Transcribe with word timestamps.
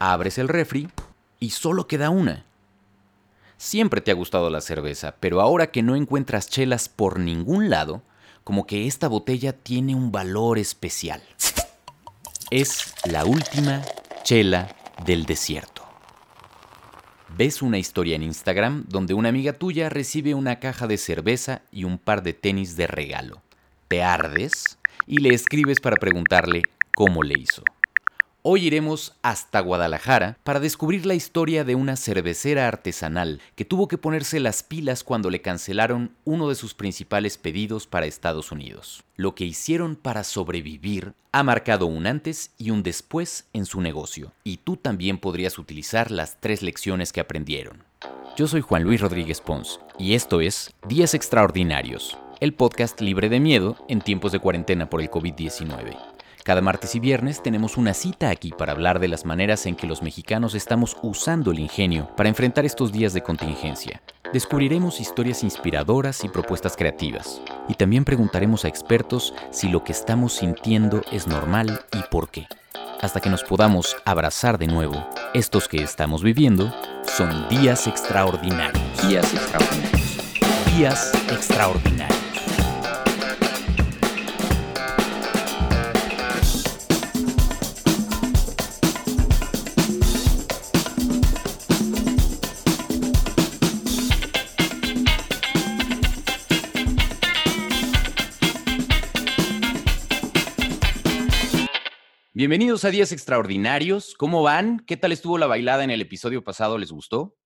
abres 0.00 0.38
el 0.38 0.48
refri 0.48 0.88
y 1.38 1.50
solo 1.50 1.86
queda 1.86 2.10
una. 2.10 2.44
Siempre 3.56 4.00
te 4.00 4.10
ha 4.10 4.14
gustado 4.14 4.50
la 4.50 4.62
cerveza, 4.62 5.14
pero 5.20 5.40
ahora 5.40 5.70
que 5.70 5.82
no 5.82 5.94
encuentras 5.94 6.48
chelas 6.48 6.88
por 6.88 7.20
ningún 7.20 7.68
lado, 7.68 8.02
como 8.42 8.66
que 8.66 8.86
esta 8.86 9.06
botella 9.06 9.52
tiene 9.52 9.94
un 9.94 10.10
valor 10.10 10.58
especial. 10.58 11.22
Es 12.50 12.94
la 13.04 13.26
última 13.26 13.82
chela 14.24 14.74
del 15.04 15.26
desierto. 15.26 15.84
Ves 17.36 17.62
una 17.62 17.78
historia 17.78 18.16
en 18.16 18.22
Instagram 18.22 18.86
donde 18.88 19.14
una 19.14 19.28
amiga 19.28 19.52
tuya 19.52 19.88
recibe 19.88 20.34
una 20.34 20.58
caja 20.58 20.86
de 20.86 20.96
cerveza 20.96 21.62
y 21.70 21.84
un 21.84 21.98
par 21.98 22.22
de 22.22 22.32
tenis 22.32 22.76
de 22.76 22.86
regalo. 22.86 23.42
Te 23.88 24.02
ardes 24.02 24.78
y 25.06 25.18
le 25.18 25.34
escribes 25.34 25.80
para 25.80 25.96
preguntarle 25.96 26.62
cómo 26.94 27.22
le 27.22 27.38
hizo. 27.38 27.62
Hoy 28.42 28.68
iremos 28.68 29.18
hasta 29.20 29.60
Guadalajara 29.60 30.38
para 30.44 30.60
descubrir 30.60 31.04
la 31.04 31.12
historia 31.12 31.62
de 31.62 31.74
una 31.74 31.96
cervecera 31.96 32.68
artesanal 32.68 33.38
que 33.54 33.66
tuvo 33.66 33.86
que 33.86 33.98
ponerse 33.98 34.40
las 34.40 34.62
pilas 34.62 35.04
cuando 35.04 35.28
le 35.28 35.42
cancelaron 35.42 36.12
uno 36.24 36.48
de 36.48 36.54
sus 36.54 36.72
principales 36.72 37.36
pedidos 37.36 37.86
para 37.86 38.06
Estados 38.06 38.50
Unidos. 38.50 39.04
Lo 39.16 39.34
que 39.34 39.44
hicieron 39.44 39.94
para 39.94 40.24
sobrevivir 40.24 41.12
ha 41.32 41.42
marcado 41.42 41.84
un 41.84 42.06
antes 42.06 42.52
y 42.56 42.70
un 42.70 42.82
después 42.82 43.44
en 43.52 43.66
su 43.66 43.82
negocio, 43.82 44.32
y 44.42 44.56
tú 44.56 44.78
también 44.78 45.18
podrías 45.18 45.58
utilizar 45.58 46.10
las 46.10 46.40
tres 46.40 46.62
lecciones 46.62 47.12
que 47.12 47.20
aprendieron. 47.20 47.84
Yo 48.38 48.48
soy 48.48 48.62
Juan 48.62 48.84
Luis 48.84 49.02
Rodríguez 49.02 49.42
Pons, 49.42 49.80
y 49.98 50.14
esto 50.14 50.40
es 50.40 50.72
Días 50.88 51.12
Extraordinarios, 51.12 52.16
el 52.40 52.54
podcast 52.54 53.02
libre 53.02 53.28
de 53.28 53.38
miedo 53.38 53.76
en 53.86 54.00
tiempos 54.00 54.32
de 54.32 54.38
cuarentena 54.38 54.88
por 54.88 55.02
el 55.02 55.10
COVID-19. 55.10 56.19
Cada 56.44 56.62
martes 56.62 56.94
y 56.94 57.00
viernes 57.00 57.42
tenemos 57.42 57.76
una 57.76 57.92
cita 57.92 58.30
aquí 58.30 58.50
para 58.50 58.72
hablar 58.72 58.98
de 58.98 59.08
las 59.08 59.24
maneras 59.24 59.66
en 59.66 59.76
que 59.76 59.86
los 59.86 60.02
mexicanos 60.02 60.54
estamos 60.54 60.96
usando 61.02 61.50
el 61.50 61.58
ingenio 61.58 62.08
para 62.16 62.28
enfrentar 62.28 62.64
estos 62.64 62.92
días 62.92 63.12
de 63.12 63.22
contingencia. 63.22 64.00
Descubriremos 64.32 65.00
historias 65.00 65.42
inspiradoras 65.42 66.24
y 66.24 66.28
propuestas 66.28 66.76
creativas. 66.76 67.42
Y 67.68 67.74
también 67.74 68.04
preguntaremos 68.04 68.64
a 68.64 68.68
expertos 68.68 69.34
si 69.50 69.68
lo 69.68 69.84
que 69.84 69.92
estamos 69.92 70.34
sintiendo 70.34 71.02
es 71.12 71.26
normal 71.26 71.80
y 71.92 72.02
por 72.10 72.30
qué. 72.30 72.46
Hasta 73.00 73.20
que 73.20 73.30
nos 73.30 73.44
podamos 73.44 73.96
abrazar 74.04 74.56
de 74.58 74.66
nuevo, 74.66 75.08
estos 75.34 75.68
que 75.68 75.82
estamos 75.82 76.22
viviendo 76.22 76.72
son 77.04 77.48
días 77.48 77.86
extraordinarios. 77.86 79.08
Días 79.08 79.32
extraordinarios. 79.34 80.76
Días 80.76 81.12
extraordinarios. 81.30 82.19
Bienvenidos 102.40 102.86
a 102.86 102.90
Días 102.90 103.12
Extraordinarios. 103.12 104.14
¿Cómo 104.16 104.42
van? 104.42 104.80
¿Qué 104.86 104.96
tal 104.96 105.12
estuvo 105.12 105.36
la 105.36 105.46
bailada 105.46 105.84
en 105.84 105.90
el 105.90 106.00
episodio 106.00 106.42
pasado? 106.42 106.78
¿Les 106.78 106.90
gustó? 106.90 107.36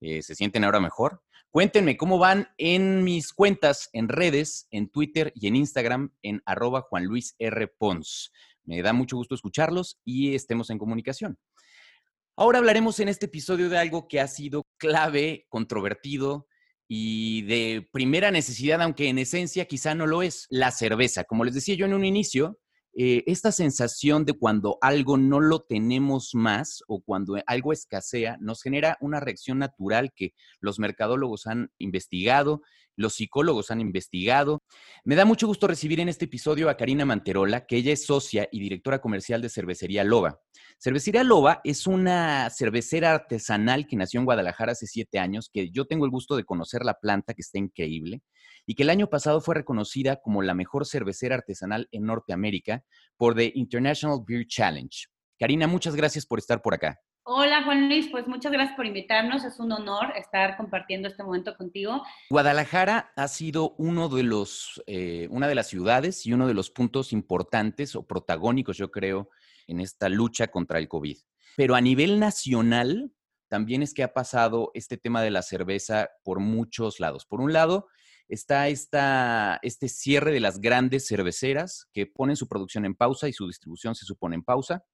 Eh, 0.00 0.22
¿Se 0.22 0.36
sienten 0.36 0.62
ahora 0.62 0.78
mejor? 0.78 1.24
Cuéntenme 1.50 1.96
cómo 1.96 2.20
van 2.20 2.50
en 2.56 3.02
mis 3.02 3.32
cuentas, 3.32 3.90
en 3.92 4.08
redes, 4.08 4.68
en 4.70 4.88
Twitter 4.88 5.32
y 5.34 5.48
en 5.48 5.56
Instagram, 5.56 6.14
en 6.22 6.42
arroba 6.46 6.82
Juan 6.82 7.06
Luis 7.06 7.34
R. 7.40 7.66
Pons. 7.76 8.30
Me 8.62 8.82
da 8.82 8.92
mucho 8.92 9.16
gusto 9.16 9.34
escucharlos 9.34 9.98
y 10.04 10.36
estemos 10.36 10.70
en 10.70 10.78
comunicación. 10.78 11.40
Ahora 12.36 12.58
hablaremos 12.58 13.00
en 13.00 13.08
este 13.08 13.26
episodio 13.26 13.68
de 13.68 13.78
algo 13.78 14.06
que 14.06 14.20
ha 14.20 14.28
sido 14.28 14.62
clave, 14.76 15.46
controvertido 15.48 16.46
y 16.86 17.42
de 17.46 17.88
primera 17.90 18.30
necesidad, 18.30 18.80
aunque 18.80 19.08
en 19.08 19.18
esencia 19.18 19.64
quizá 19.64 19.96
no 19.96 20.06
lo 20.06 20.22
es, 20.22 20.46
la 20.50 20.70
cerveza. 20.70 21.24
Como 21.24 21.44
les 21.44 21.54
decía 21.54 21.74
yo 21.74 21.86
en 21.86 21.94
un 21.94 22.04
inicio, 22.04 22.60
eh, 22.98 23.24
esta 23.26 23.52
sensación 23.52 24.24
de 24.24 24.32
cuando 24.32 24.78
algo 24.80 25.18
no 25.18 25.38
lo 25.38 25.60
tenemos 25.60 26.34
más 26.34 26.82
o 26.88 27.02
cuando 27.02 27.36
algo 27.46 27.74
escasea, 27.74 28.38
nos 28.40 28.62
genera 28.62 28.96
una 29.02 29.20
reacción 29.20 29.58
natural 29.58 30.14
que 30.16 30.32
los 30.60 30.78
mercadólogos 30.78 31.46
han 31.46 31.70
investigado, 31.76 32.62
los 32.96 33.12
psicólogos 33.16 33.70
han 33.70 33.82
investigado. 33.82 34.62
Me 35.04 35.14
da 35.14 35.26
mucho 35.26 35.46
gusto 35.46 35.66
recibir 35.66 36.00
en 36.00 36.08
este 36.08 36.24
episodio 36.24 36.70
a 36.70 36.78
Karina 36.78 37.04
Manterola, 37.04 37.66
que 37.66 37.76
ella 37.76 37.92
es 37.92 38.06
socia 38.06 38.48
y 38.50 38.60
directora 38.60 39.02
comercial 39.02 39.42
de 39.42 39.50
Cervecería 39.50 40.02
Loba. 40.02 40.40
Cervecería 40.78 41.22
Loba 41.22 41.60
es 41.64 41.86
una 41.86 42.48
cervecera 42.48 43.12
artesanal 43.12 43.86
que 43.86 43.96
nació 43.96 44.20
en 44.20 44.24
Guadalajara 44.24 44.72
hace 44.72 44.86
siete 44.86 45.18
años, 45.18 45.50
que 45.52 45.70
yo 45.70 45.84
tengo 45.84 46.06
el 46.06 46.10
gusto 46.10 46.34
de 46.34 46.44
conocer 46.44 46.82
la 46.82 46.94
planta, 46.94 47.34
que 47.34 47.42
está 47.42 47.58
increíble 47.58 48.22
y 48.66 48.74
que 48.74 48.82
el 48.82 48.90
año 48.90 49.08
pasado 49.08 49.40
fue 49.40 49.54
reconocida 49.54 50.16
como 50.20 50.42
la 50.42 50.54
mejor 50.54 50.86
cervecera 50.86 51.36
artesanal 51.36 51.88
en 51.92 52.04
Norteamérica 52.04 52.84
por 53.16 53.34
The 53.34 53.52
International 53.54 54.20
Beer 54.26 54.46
Challenge. 54.46 55.06
Karina, 55.38 55.66
muchas 55.66 55.94
gracias 55.94 56.26
por 56.26 56.38
estar 56.38 56.60
por 56.60 56.74
acá. 56.74 57.00
Hola 57.28 57.64
Juan 57.64 57.88
Luis, 57.88 58.08
pues 58.08 58.28
muchas 58.28 58.52
gracias 58.52 58.76
por 58.76 58.86
invitarnos. 58.86 59.44
Es 59.44 59.58
un 59.58 59.72
honor 59.72 60.12
estar 60.16 60.56
compartiendo 60.56 61.08
este 61.08 61.24
momento 61.24 61.56
contigo. 61.56 62.02
Guadalajara 62.30 63.12
ha 63.16 63.28
sido 63.28 63.74
uno 63.78 64.08
de 64.08 64.22
los, 64.22 64.80
eh, 64.86 65.26
una 65.30 65.48
de 65.48 65.56
las 65.56 65.66
ciudades 65.66 66.24
y 66.24 66.32
uno 66.32 66.46
de 66.46 66.54
los 66.54 66.70
puntos 66.70 67.12
importantes 67.12 67.96
o 67.96 68.06
protagónicos, 68.06 68.76
yo 68.76 68.92
creo, 68.92 69.28
en 69.66 69.80
esta 69.80 70.08
lucha 70.08 70.46
contra 70.48 70.78
el 70.78 70.86
COVID. 70.86 71.18
Pero 71.56 71.74
a 71.74 71.80
nivel 71.80 72.20
nacional, 72.20 73.10
también 73.48 73.82
es 73.82 73.92
que 73.92 74.04
ha 74.04 74.12
pasado 74.12 74.70
este 74.74 74.96
tema 74.96 75.20
de 75.20 75.32
la 75.32 75.42
cerveza 75.42 76.10
por 76.22 76.38
muchos 76.38 77.00
lados. 77.00 77.26
Por 77.26 77.40
un 77.40 77.52
lado, 77.52 77.88
está 78.28 78.68
esta, 78.68 79.58
este 79.62 79.88
cierre 79.88 80.32
de 80.32 80.40
las 80.40 80.60
grandes 80.60 81.06
cerveceras 81.06 81.88
que 81.92 82.06
ponen 82.06 82.36
su 82.36 82.48
producción 82.48 82.84
en 82.84 82.94
pausa 82.94 83.28
y 83.28 83.32
su 83.32 83.46
distribución 83.46 83.94
se 83.94 84.04
supone 84.04 84.36
en 84.36 84.42
pausa. 84.42 84.84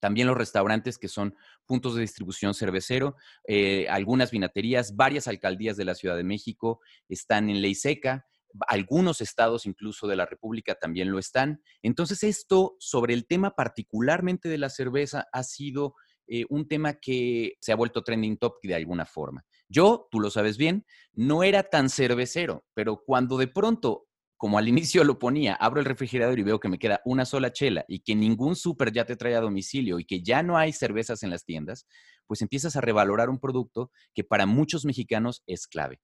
También 0.00 0.26
los 0.26 0.36
restaurantes 0.36 0.98
que 0.98 1.08
son 1.08 1.34
puntos 1.64 1.94
de 1.94 2.02
distribución 2.02 2.54
cervecero, 2.54 3.16
eh, 3.46 3.88
algunas 3.88 4.30
vinaterías, 4.30 4.94
varias 4.94 5.26
alcaldías 5.26 5.76
de 5.76 5.84
la 5.84 5.94
Ciudad 5.94 6.16
de 6.16 6.24
México 6.24 6.80
están 7.08 7.48
en 7.48 7.62
ley 7.62 7.74
seca, 7.74 8.26
algunos 8.68 9.20
estados 9.20 9.66
incluso 9.66 10.06
de 10.06 10.16
la 10.16 10.26
República 10.26 10.74
también 10.74 11.10
lo 11.10 11.18
están. 11.18 11.62
Entonces 11.82 12.22
esto 12.22 12.76
sobre 12.78 13.14
el 13.14 13.26
tema 13.26 13.54
particularmente 13.54 14.48
de 14.48 14.58
la 14.58 14.70
cerveza 14.70 15.26
ha 15.32 15.42
sido 15.42 15.94
eh, 16.26 16.44
un 16.48 16.66
tema 16.66 16.94
que 16.94 17.54
se 17.60 17.72
ha 17.72 17.76
vuelto 17.76 18.02
trending 18.02 18.38
topic 18.38 18.68
de 18.68 18.74
alguna 18.74 19.06
forma. 19.06 19.44
Yo, 19.68 20.08
tú 20.10 20.20
lo 20.20 20.30
sabes 20.30 20.56
bien, 20.56 20.86
no 21.12 21.42
era 21.42 21.64
tan 21.64 21.88
cervecero, 21.90 22.64
pero 22.74 23.02
cuando 23.04 23.36
de 23.36 23.48
pronto, 23.48 24.06
como 24.36 24.58
al 24.58 24.68
inicio 24.68 25.04
lo 25.04 25.18
ponía, 25.18 25.54
abro 25.54 25.80
el 25.80 25.86
refrigerador 25.86 26.38
y 26.38 26.42
veo 26.42 26.60
que 26.60 26.68
me 26.68 26.78
queda 26.78 27.00
una 27.04 27.24
sola 27.24 27.52
chela 27.52 27.84
y 27.88 28.00
que 28.00 28.14
ningún 28.14 28.56
súper 28.56 28.92
ya 28.92 29.04
te 29.04 29.16
trae 29.16 29.34
a 29.34 29.40
domicilio 29.40 29.98
y 29.98 30.04
que 30.04 30.22
ya 30.22 30.42
no 30.42 30.56
hay 30.56 30.72
cervezas 30.72 31.22
en 31.22 31.30
las 31.30 31.44
tiendas, 31.44 31.86
pues 32.26 32.42
empiezas 32.42 32.76
a 32.76 32.80
revalorar 32.80 33.30
un 33.30 33.40
producto 33.40 33.90
que 34.14 34.24
para 34.24 34.46
muchos 34.46 34.84
mexicanos 34.84 35.42
es 35.46 35.66
clave. 35.66 36.00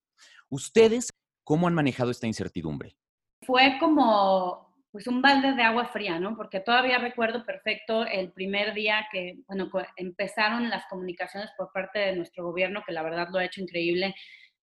¿Ustedes 0.49 1.11
cómo 1.45 1.69
han 1.69 1.75
manejado 1.75 2.11
esta 2.11 2.27
incertidumbre? 2.27 2.97
Fue 3.45 3.77
como 3.81 4.72
pues 4.93 5.07
un 5.07 5.23
balde 5.23 5.55
de 5.55 5.63
agua 5.63 5.87
fría, 5.87 6.21
¿no? 6.21 6.37
Porque 6.37 6.61
todavía 6.61 6.99
recuerdo 6.99 7.47
perfecto 7.47 8.05
el 8.05 8.31
primer 8.31 8.75
día 8.75 9.07
que, 9.11 9.39
bueno, 9.49 9.71
empezaron 9.97 10.69
las 10.69 10.85
comunicaciones 10.87 11.49
por 11.57 11.73
parte 11.73 11.99
de 11.99 12.15
nuestro 12.15 12.45
gobierno, 12.45 12.83
que 12.87 12.93
la 12.93 13.03
verdad 13.03 13.29
lo 13.33 13.39
ha 13.39 13.45
hecho 13.45 13.63
increíble, 13.63 14.15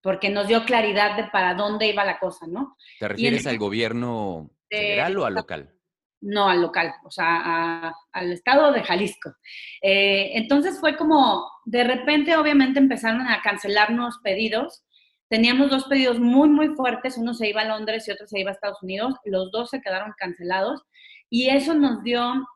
porque 0.01 0.29
nos 0.29 0.47
dio 0.47 0.63
claridad 0.65 1.17
de 1.17 1.23
para 1.31 1.55
dónde 1.55 1.87
iba 1.87 2.05
la 2.05 2.19
cosa, 2.19 2.45
¿no? 2.47 2.77
¿Te 2.99 3.07
refieres 3.07 3.47
al 3.47 3.57
gobierno 3.57 4.51
federal 4.69 5.17
o 5.17 5.25
al 5.25 5.33
local? 5.33 5.73
No, 6.21 6.47
al 6.47 6.61
local, 6.61 6.93
o 7.05 7.09
sea, 7.09 7.91
al 8.11 8.31
estado 8.31 8.71
de 8.71 8.83
Jalisco. 8.83 9.33
Eh, 9.81 10.31
entonces 10.35 10.79
fue 10.79 10.95
como, 10.95 11.49
de 11.65 11.83
repente, 11.85 12.35
obviamente 12.35 12.77
empezaron 12.77 13.21
a 13.21 13.41
cancelarnos 13.41 14.19
pedidos 14.21 14.83
Teníamos 15.29 15.69
dos 15.69 15.85
pedidos 15.85 16.19
muy, 16.19 16.49
muy 16.49 16.69
fuertes, 16.69 17.17
uno 17.17 17.35
se 17.35 17.47
iba 17.47 17.61
a 17.61 17.65
Londres 17.65 18.07
y 18.07 18.11
otro 18.11 18.27
se 18.27 18.39
iba 18.39 18.49
a 18.49 18.53
Estados 18.53 18.81
Unidos, 18.81 19.13
los 19.25 19.51
dos 19.51 19.69
se 19.69 19.79
quedaron 19.79 20.13
cancelados 20.17 20.81
y 21.29 21.49
eso 21.49 21.75
nos 21.75 22.01
dio, 22.03 22.47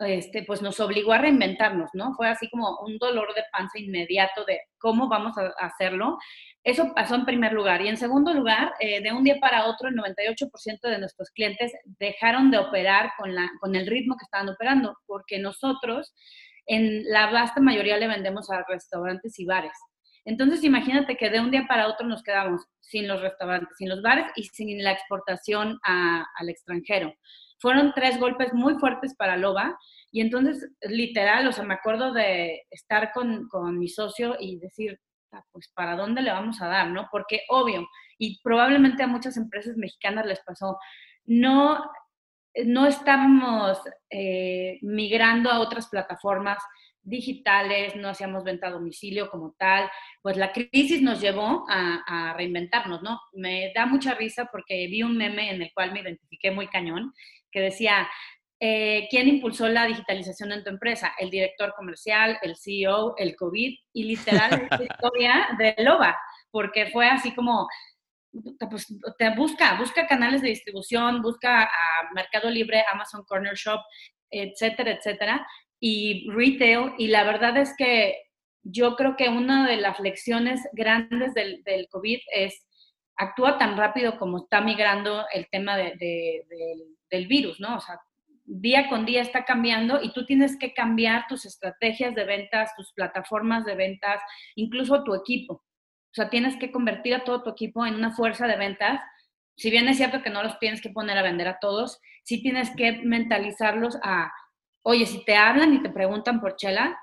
este, 0.00 0.42
pues 0.42 0.62
nos 0.62 0.80
obligó 0.80 1.12
a 1.12 1.18
reinventarnos, 1.18 1.90
¿no? 1.94 2.12
Fue 2.14 2.28
así 2.28 2.50
como 2.50 2.80
un 2.80 2.98
dolor 2.98 3.32
de 3.34 3.44
panza 3.52 3.78
inmediato 3.78 4.44
de 4.44 4.62
cómo 4.78 5.08
vamos 5.08 5.38
a 5.38 5.52
hacerlo. 5.64 6.18
Eso 6.64 6.92
pasó 6.92 7.14
en 7.14 7.24
primer 7.24 7.52
lugar. 7.52 7.82
Y 7.82 7.88
en 7.88 7.96
segundo 7.96 8.34
lugar, 8.34 8.72
eh, 8.80 9.00
de 9.00 9.12
un 9.12 9.22
día 9.22 9.38
para 9.40 9.66
otro, 9.66 9.88
el 9.88 9.94
98% 9.94 10.80
de 10.82 10.98
nuestros 10.98 11.30
clientes 11.30 11.72
dejaron 12.00 12.50
de 12.50 12.58
operar 12.58 13.12
con, 13.16 13.32
la, 13.32 13.48
con 13.60 13.76
el 13.76 13.86
ritmo 13.86 14.16
que 14.16 14.24
estaban 14.24 14.48
operando, 14.48 14.96
porque 15.06 15.38
nosotros 15.38 16.12
en 16.66 17.04
la 17.04 17.30
vasta 17.30 17.60
mayoría 17.60 17.96
le 17.96 18.08
vendemos 18.08 18.50
a 18.50 18.64
restaurantes 18.68 19.38
y 19.38 19.44
bares. 19.44 19.72
Entonces, 20.24 20.62
imagínate 20.62 21.16
que 21.16 21.30
de 21.30 21.40
un 21.40 21.50
día 21.50 21.66
para 21.68 21.88
otro 21.88 22.06
nos 22.06 22.22
quedamos 22.22 22.62
sin 22.80 23.08
los 23.08 23.20
restaurantes, 23.20 23.76
sin 23.76 23.88
los 23.88 24.02
bares 24.02 24.26
y 24.36 24.44
sin 24.44 24.82
la 24.82 24.92
exportación 24.92 25.78
al 25.82 26.48
extranjero. 26.48 27.12
Fueron 27.58 27.92
tres 27.94 28.18
golpes 28.18 28.52
muy 28.52 28.74
fuertes 28.74 29.14
para 29.16 29.36
Loba 29.36 29.78
y 30.10 30.20
entonces, 30.20 30.70
literal, 30.82 31.46
o 31.46 31.52
sea, 31.52 31.64
me 31.64 31.74
acuerdo 31.74 32.12
de 32.12 32.62
estar 32.70 33.12
con, 33.12 33.48
con 33.48 33.78
mi 33.78 33.88
socio 33.88 34.36
y 34.38 34.58
decir, 34.58 35.00
ah, 35.32 35.42
pues, 35.52 35.70
¿para 35.74 35.96
dónde 35.96 36.22
le 36.22 36.32
vamos 36.32 36.60
a 36.60 36.68
dar, 36.68 36.88
no? 36.88 37.08
Porque, 37.10 37.42
obvio, 37.48 37.86
y 38.18 38.40
probablemente 38.42 39.02
a 39.02 39.08
muchas 39.08 39.36
empresas 39.36 39.76
mexicanas 39.76 40.26
les 40.26 40.40
pasó, 40.40 40.78
no, 41.24 41.90
no 42.66 42.86
estamos 42.86 43.78
eh, 44.10 44.78
migrando 44.82 45.50
a 45.50 45.60
otras 45.60 45.88
plataformas 45.88 46.62
digitales, 47.02 47.96
no 47.96 48.08
hacíamos 48.08 48.44
venta 48.44 48.68
a 48.68 48.70
domicilio 48.70 49.30
como 49.30 49.54
tal, 49.58 49.90
pues 50.22 50.36
la 50.36 50.52
crisis 50.52 51.02
nos 51.02 51.20
llevó 51.20 51.64
a, 51.68 52.34
reinventarnos, 52.36 53.02
¿no? 53.02 53.20
Me 53.32 53.72
da 53.74 53.86
mucha 53.86 54.14
risa 54.14 54.46
porque 54.50 54.86
vi 54.86 55.02
un 55.02 55.16
meme 55.16 55.50
en 55.50 55.62
el 55.62 55.72
cual 55.74 55.92
me 55.92 56.00
identifiqué 56.00 56.50
muy 56.50 56.68
cañón, 56.68 57.12
que 57.50 57.60
decía, 57.60 58.08
eh, 58.60 59.08
¿quién 59.10 59.28
impulsó 59.28 59.68
la 59.68 59.86
digitalización 59.86 60.52
en 60.52 60.62
tu 60.62 60.70
empresa? 60.70 61.12
El 61.18 61.30
director 61.30 61.74
comercial, 61.76 62.38
el 62.42 62.56
CEO, 62.56 63.14
el 63.16 63.34
COVID, 63.36 63.76
y 63.92 64.04
literal 64.04 64.68
la 64.70 64.82
historia 64.90 65.48
de 65.58 65.74
Loba, 65.78 66.16
porque 66.50 66.86
fue 66.86 67.08
así 67.08 67.34
como, 67.34 67.68
pues, 68.70 68.86
te 69.18 69.34
busca, 69.34 69.76
busca 69.78 70.06
canales 70.06 70.42
de 70.42 70.48
distribución, 70.48 71.20
busca 71.22 71.64
a 71.64 72.12
Mercado 72.14 72.48
Libre, 72.48 72.84
Amazon 72.92 73.24
Corner 73.24 73.54
Shop, 73.54 73.80
etcétera, 74.30 74.92
etcétera, 74.92 75.46
y 75.82 76.30
retail. 76.30 76.92
Y 76.96 77.08
la 77.08 77.24
verdad 77.24 77.56
es 77.58 77.74
que 77.76 78.14
yo 78.62 78.94
creo 78.94 79.16
que 79.16 79.28
una 79.28 79.68
de 79.68 79.76
las 79.76 79.98
lecciones 79.98 80.60
grandes 80.72 81.34
del, 81.34 81.62
del 81.64 81.88
COVID 81.88 82.20
es 82.32 82.64
actúa 83.16 83.58
tan 83.58 83.76
rápido 83.76 84.16
como 84.16 84.38
está 84.38 84.60
migrando 84.60 85.24
el 85.32 85.48
tema 85.50 85.76
de, 85.76 86.46
del 87.10 87.26
virus, 87.26 87.58
¿no? 87.60 87.76
O 87.76 87.80
sea, 87.80 88.00
día 88.44 88.88
con 88.88 89.04
día 89.04 89.22
está 89.22 89.44
cambiando 89.44 90.00
y 90.02 90.12
tú 90.12 90.24
tienes 90.24 90.56
que 90.56 90.72
cambiar 90.72 91.26
tus 91.28 91.44
estrategias 91.44 92.14
de 92.14 92.24
ventas, 92.24 92.74
tus 92.76 92.92
plataformas 92.92 93.64
de 93.64 93.74
ventas, 93.74 94.20
incluso 94.54 95.02
tu 95.02 95.14
equipo. 95.14 95.54
O 95.54 96.14
sea, 96.14 96.30
tienes 96.30 96.56
que 96.56 96.70
convertir 96.70 97.14
a 97.14 97.24
todo 97.24 97.42
tu 97.42 97.50
equipo 97.50 97.84
en 97.84 97.96
una 97.96 98.12
fuerza 98.12 98.46
de 98.46 98.56
ventas. 98.56 99.00
Si 99.56 99.70
bien 99.70 99.88
es 99.88 99.96
cierto 99.96 100.22
que 100.22 100.30
no 100.30 100.42
los 100.42 100.58
tienes 100.60 100.80
que 100.80 100.90
poner 100.90 101.18
a 101.18 101.22
vender 101.22 101.48
a 101.48 101.58
todos, 101.58 102.00
sí 102.22 102.40
tienes 102.40 102.70
que 102.76 102.92
mentalizarlos 103.02 103.98
a 104.02 104.30
oye, 104.82 105.06
si 105.06 105.24
te 105.24 105.36
hablan 105.36 105.74
y 105.74 105.82
te 105.82 105.90
preguntan 105.90 106.40
por 106.40 106.56
chela, 106.56 106.98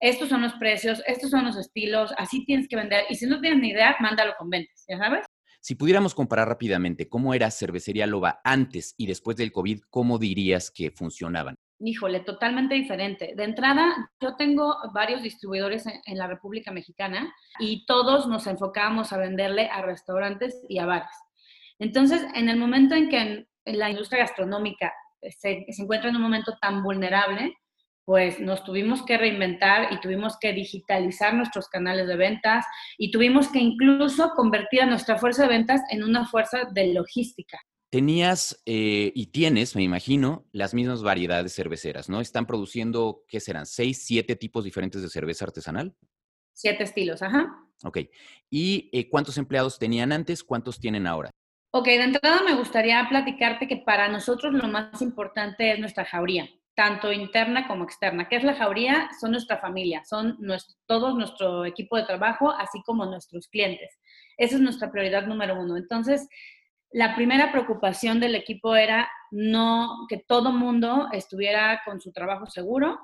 estos 0.00 0.28
son 0.28 0.42
los 0.42 0.54
precios, 0.54 1.02
estos 1.06 1.30
son 1.30 1.44
los 1.44 1.56
estilos, 1.56 2.12
así 2.16 2.44
tienes 2.44 2.68
que 2.68 2.76
vender. 2.76 3.04
Y 3.08 3.16
si 3.16 3.26
no 3.26 3.40
tienes 3.40 3.60
ni 3.60 3.70
idea, 3.70 3.96
mándalo 4.00 4.34
con 4.38 4.48
ventas, 4.48 4.84
¿ya 4.88 4.98
sabes? 4.98 5.26
Si 5.60 5.74
pudiéramos 5.74 6.14
comparar 6.14 6.48
rápidamente 6.48 7.08
cómo 7.08 7.34
era 7.34 7.50
Cervecería 7.50 8.06
Loba 8.06 8.40
antes 8.44 8.94
y 8.96 9.06
después 9.06 9.36
del 9.36 9.50
COVID, 9.50 9.80
¿cómo 9.90 10.18
dirías 10.18 10.70
que 10.70 10.92
funcionaban? 10.92 11.56
Híjole, 11.80 12.20
totalmente 12.20 12.74
diferente. 12.74 13.34
De 13.36 13.44
entrada, 13.44 14.10
yo 14.20 14.36
tengo 14.36 14.76
varios 14.92 15.22
distribuidores 15.22 15.84
en, 15.86 16.18
la 16.18 16.26
República 16.26 16.72
Mexicana 16.72 17.32
y 17.58 17.84
todos 17.86 18.26
nos 18.28 18.46
enfocábamos 18.46 19.12
a 19.12 19.18
venderle 19.18 19.68
a 19.68 19.82
restaurantes 19.82 20.64
y 20.68 20.78
a 20.78 20.86
bares. 20.86 21.10
Entonces, 21.78 22.24
en 22.34 22.48
el 22.48 22.56
momento 22.56 22.94
en 22.94 23.08
que 23.08 23.46
en 23.64 23.78
la 23.78 23.90
industria 23.90 24.20
gastronómica 24.20 24.92
se, 25.38 25.66
encuentra 25.78 26.10
en 26.10 26.16
un 26.16 26.22
momento 26.22 26.56
tan 26.60 26.82
vulnerable, 26.82 27.54
pues 28.04 28.40
nos 28.40 28.64
tuvimos 28.64 29.02
que 29.02 29.18
reinventar 29.18 29.92
y 29.92 30.00
tuvimos 30.00 30.38
que 30.40 30.52
digitalizar 30.52 31.34
nuestros 31.34 31.68
canales 31.68 32.06
de 32.08 32.16
ventas 32.16 32.64
y 32.96 33.10
tuvimos 33.10 33.48
que 33.48 33.58
incluso 33.58 34.30
convertir 34.34 34.82
a 34.82 34.86
nuestra 34.86 35.18
fuerza 35.18 35.42
de 35.42 35.48
ventas 35.48 35.82
en 35.90 36.02
una 36.02 36.26
fuerza 36.26 36.64
de 36.72 36.94
logística. 36.94 37.58
Tenías 37.90 38.62
eh, 38.66 39.12
y 39.14 39.26
tienes, 39.26 39.76
me 39.76 39.82
imagino, 39.82 40.46
las 40.52 40.74
mismas 40.74 41.02
variedades 41.02 41.54
cerveceras, 41.54 42.08
¿no? 42.08 42.20
Están 42.20 42.46
produciendo, 42.46 43.24
¿qué 43.28 43.40
serán? 43.40 43.66
¿Seis, 43.66 44.04
siete 44.04 44.36
tipos 44.36 44.64
diferentes 44.64 45.00
de 45.02 45.08
cerveza 45.08 45.46
artesanal? 45.46 45.94
Siete 46.54 46.84
estilos, 46.84 47.22
ajá. 47.22 47.46
Ok. 47.84 47.98
¿Y 48.50 48.90
eh, 48.92 49.08
cuántos 49.08 49.38
empleados 49.38 49.78
tenían 49.78 50.12
antes? 50.12 50.42
¿Cuántos 50.42 50.80
tienen 50.80 51.06
ahora? 51.06 51.30
Ok, 51.70 51.84
de 51.84 52.02
entrada 52.02 52.42
me 52.42 52.54
gustaría 52.54 53.06
platicarte 53.10 53.68
que 53.68 53.76
para 53.76 54.08
nosotros 54.08 54.54
lo 54.54 54.68
más 54.68 55.02
importante 55.02 55.72
es 55.72 55.78
nuestra 55.78 56.06
jauría, 56.06 56.48
tanto 56.74 57.12
interna 57.12 57.68
como 57.68 57.84
externa. 57.84 58.26
¿Qué 58.26 58.36
es 58.36 58.44
la 58.44 58.54
jauría? 58.54 59.10
Son 59.20 59.32
nuestra 59.32 59.58
familia, 59.58 60.02
son 60.04 60.36
nuestro, 60.38 60.76
todo 60.86 61.12
nuestro 61.12 61.66
equipo 61.66 61.98
de 61.98 62.04
trabajo, 62.04 62.50
así 62.52 62.82
como 62.86 63.04
nuestros 63.04 63.48
clientes. 63.48 63.98
Esa 64.38 64.54
es 64.54 64.62
nuestra 64.62 64.90
prioridad 64.90 65.26
número 65.26 65.60
uno. 65.60 65.76
Entonces, 65.76 66.26
la 66.90 67.14
primera 67.14 67.52
preocupación 67.52 68.18
del 68.18 68.34
equipo 68.34 68.74
era 68.74 69.10
no 69.30 70.06
que 70.08 70.16
todo 70.16 70.52
mundo 70.52 71.08
estuviera 71.12 71.82
con 71.84 72.00
su 72.00 72.12
trabajo 72.12 72.46
seguro. 72.46 72.98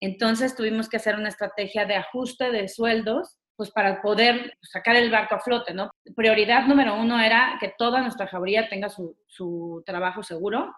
Entonces 0.00 0.56
tuvimos 0.56 0.88
que 0.88 0.96
hacer 0.96 1.16
una 1.16 1.28
estrategia 1.28 1.84
de 1.84 1.96
ajuste 1.96 2.50
de 2.50 2.66
sueldos 2.68 3.36
pues 3.60 3.72
para 3.72 4.00
poder 4.00 4.56
sacar 4.62 4.96
el 4.96 5.10
barco 5.10 5.34
a 5.34 5.40
flote, 5.40 5.74
¿no? 5.74 5.90
Prioridad 6.16 6.66
número 6.66 6.98
uno 6.98 7.20
era 7.20 7.58
que 7.60 7.74
toda 7.76 8.00
nuestra 8.00 8.26
jauría 8.26 8.70
tenga 8.70 8.88
su, 8.88 9.82
trabajo 9.84 10.22
seguro. 10.22 10.74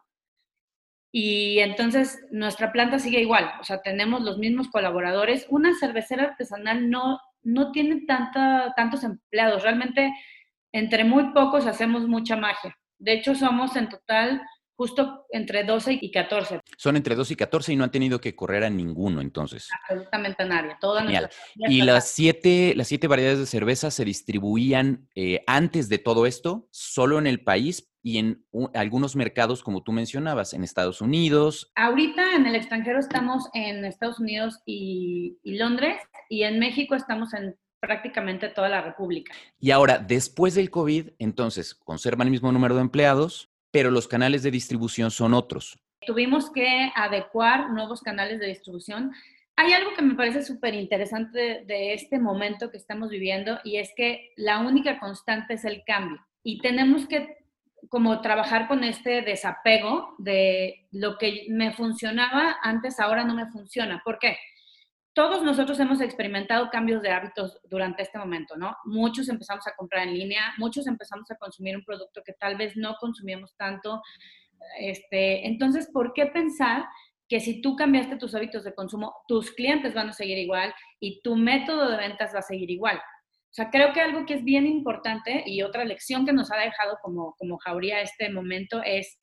Y 1.12 1.60
entonces 1.60 2.18
nuestra 2.32 2.72
planta 2.72 2.98
sigue 2.98 3.20
igual, 3.20 3.52
o 3.60 3.62
sea, 3.62 3.82
tenemos 3.82 4.22
los 4.22 4.38
mismos 4.38 4.66
colaboradores. 4.66 5.46
Una 5.48 5.72
cervecera 5.78 6.24
artesanal 6.24 6.90
no, 6.90 7.20
no 7.44 7.70
tiene 7.70 8.00
tanta, 8.04 8.72
tantos 8.74 9.04
empleados, 9.04 9.62
realmente 9.62 10.12
entre 10.72 11.04
muy 11.04 11.32
pocos 11.32 11.68
hacemos 11.68 12.08
mucha 12.08 12.34
magia. 12.34 12.76
De 12.98 13.12
hecho, 13.12 13.36
somos 13.36 13.76
en 13.76 13.90
total 13.90 14.42
justo 14.82 15.26
entre 15.30 15.62
12 15.62 15.98
y 16.00 16.10
14. 16.10 16.60
Son 16.76 16.96
entre 16.96 17.14
12 17.14 17.34
y 17.34 17.36
14 17.36 17.72
y 17.72 17.76
no 17.76 17.84
han 17.84 17.92
tenido 17.92 18.20
que 18.20 18.34
correr 18.34 18.64
a 18.64 18.70
ninguno 18.70 19.20
entonces. 19.20 19.68
Absolutamente 19.82 20.42
a 20.42 20.46
nadie. 20.46 20.76
Toda 20.80 21.04
y 21.54 21.82
las 21.82 22.08
siete, 22.08 22.74
las 22.74 22.88
siete 22.88 23.06
variedades 23.06 23.38
de 23.38 23.46
cerveza 23.46 23.92
se 23.92 24.04
distribuían 24.04 25.08
eh, 25.14 25.44
antes 25.46 25.88
de 25.88 25.98
todo 25.98 26.26
esto 26.26 26.66
solo 26.72 27.20
en 27.20 27.28
el 27.28 27.44
país 27.44 27.92
y 28.02 28.18
en 28.18 28.44
algunos 28.74 29.14
mercados, 29.14 29.62
como 29.62 29.84
tú 29.84 29.92
mencionabas, 29.92 30.52
en 30.52 30.64
Estados 30.64 31.00
Unidos. 31.00 31.70
Ahorita 31.76 32.34
en 32.34 32.46
el 32.46 32.56
extranjero 32.56 32.98
estamos 32.98 33.48
en 33.54 33.84
Estados 33.84 34.18
Unidos 34.18 34.58
y, 34.66 35.38
y 35.44 35.58
Londres 35.58 36.02
y 36.28 36.42
en 36.42 36.58
México 36.58 36.96
estamos 36.96 37.32
en 37.34 37.54
prácticamente 37.78 38.48
toda 38.48 38.68
la 38.68 38.80
República. 38.80 39.32
Y 39.60 39.70
ahora, 39.70 39.98
después 39.98 40.56
del 40.56 40.70
COVID, 40.70 41.10
entonces, 41.20 41.74
conservan 41.74 42.26
el 42.26 42.32
mismo 42.32 42.50
número 42.50 42.74
de 42.74 42.80
empleados, 42.80 43.51
pero 43.72 43.90
los 43.90 44.06
canales 44.06 44.44
de 44.44 44.52
distribución 44.52 45.10
son 45.10 45.34
otros. 45.34 45.76
Tuvimos 46.06 46.50
que 46.50 46.92
adecuar 46.94 47.70
nuevos 47.70 48.00
canales 48.02 48.38
de 48.38 48.46
distribución. 48.46 49.12
Hay 49.56 49.72
algo 49.72 49.94
que 49.94 50.02
me 50.02 50.14
parece 50.14 50.44
súper 50.44 50.74
interesante 50.74 51.64
de 51.66 51.94
este 51.94 52.20
momento 52.20 52.70
que 52.70 52.76
estamos 52.76 53.10
viviendo 53.10 53.58
y 53.64 53.78
es 53.78 53.90
que 53.96 54.32
la 54.36 54.60
única 54.60 55.00
constante 55.00 55.54
es 55.54 55.64
el 55.64 55.82
cambio 55.84 56.20
y 56.44 56.60
tenemos 56.60 57.08
que 57.08 57.42
como 57.88 58.20
trabajar 58.20 58.68
con 58.68 58.84
este 58.84 59.22
desapego 59.22 60.14
de 60.18 60.86
lo 60.92 61.18
que 61.18 61.46
me 61.50 61.72
funcionaba 61.72 62.56
antes, 62.62 63.00
ahora 63.00 63.24
no 63.24 63.34
me 63.34 63.50
funciona. 63.50 64.00
¿Por 64.04 64.18
qué? 64.18 64.38
Todos 65.14 65.42
nosotros 65.42 65.78
hemos 65.80 66.00
experimentado 66.00 66.70
cambios 66.70 67.02
de 67.02 67.10
hábitos 67.10 67.58
durante 67.64 68.02
este 68.02 68.18
momento, 68.18 68.56
¿no? 68.56 68.76
Muchos 68.84 69.28
empezamos 69.28 69.66
a 69.66 69.74
comprar 69.74 70.08
en 70.08 70.14
línea, 70.14 70.54
muchos 70.58 70.86
empezamos 70.86 71.30
a 71.30 71.36
consumir 71.36 71.76
un 71.76 71.84
producto 71.84 72.22
que 72.24 72.32
tal 72.32 72.56
vez 72.56 72.76
no 72.76 72.96
consumíamos 72.98 73.54
tanto. 73.56 74.00
Este, 74.80 75.46
entonces, 75.46 75.90
¿por 75.92 76.14
qué 76.14 76.26
pensar 76.26 76.84
que 77.28 77.40
si 77.40 77.60
tú 77.60 77.76
cambiaste 77.76 78.16
tus 78.16 78.34
hábitos 78.34 78.64
de 78.64 78.74
consumo, 78.74 79.14
tus 79.28 79.50
clientes 79.52 79.92
van 79.94 80.08
a 80.08 80.12
seguir 80.12 80.38
igual 80.38 80.74
y 80.98 81.20
tu 81.22 81.36
método 81.36 81.90
de 81.90 81.96
ventas 81.98 82.34
va 82.34 82.38
a 82.38 82.42
seguir 82.42 82.70
igual? 82.70 82.96
O 82.96 83.54
sea, 83.54 83.68
creo 83.70 83.92
que 83.92 84.00
algo 84.00 84.24
que 84.24 84.34
es 84.34 84.44
bien 84.44 84.66
importante 84.66 85.42
y 85.44 85.60
otra 85.60 85.84
lección 85.84 86.24
que 86.24 86.32
nos 86.32 86.50
ha 86.50 86.56
dejado 86.56 86.96
como, 87.02 87.34
como 87.36 87.58
Jauría 87.58 88.00
este 88.00 88.30
momento 88.30 88.80
es 88.82 89.18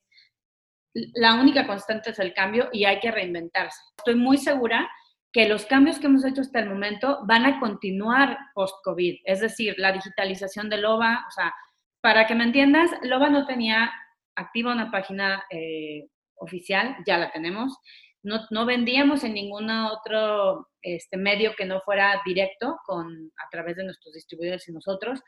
la 0.94 1.34
única 1.34 1.66
constante 1.66 2.10
es 2.10 2.18
el 2.18 2.34
cambio 2.34 2.68
y 2.72 2.84
hay 2.84 3.00
que 3.00 3.10
reinventarse. 3.10 3.78
Estoy 3.98 4.14
muy 4.14 4.38
segura 4.38 4.88
que 5.32 5.48
los 5.48 5.66
cambios 5.66 5.98
que 5.98 6.06
hemos 6.06 6.24
hecho 6.24 6.40
hasta 6.40 6.60
el 6.60 6.68
momento 6.68 7.20
van 7.24 7.46
a 7.46 7.60
continuar 7.60 8.36
post-COVID, 8.54 9.20
es 9.24 9.40
decir, 9.40 9.74
la 9.78 9.92
digitalización 9.92 10.68
de 10.68 10.78
LOBA, 10.78 11.24
o 11.28 11.30
sea, 11.30 11.54
para 12.00 12.26
que 12.26 12.34
me 12.34 12.44
entiendas, 12.44 12.90
LOBA 13.02 13.30
no 13.30 13.46
tenía 13.46 13.92
activa 14.34 14.72
una 14.72 14.90
página 14.90 15.44
eh, 15.50 16.08
oficial, 16.36 16.96
ya 17.06 17.18
la 17.18 17.30
tenemos, 17.30 17.78
no, 18.22 18.40
no, 18.50 18.66
vendíamos 18.66 19.24
en 19.24 19.34
ningún 19.34 19.70
otro 19.70 20.68
este, 20.82 21.16
medio 21.16 21.54
que 21.56 21.64
no 21.64 21.80
fuera 21.80 22.20
directo 22.24 22.78
con, 22.84 23.32
a 23.36 23.48
través 23.50 23.76
de 23.76 23.84
nuestros 23.84 24.12
distribuidores 24.14 24.68
y 24.68 24.72
nosotros. 24.72 25.20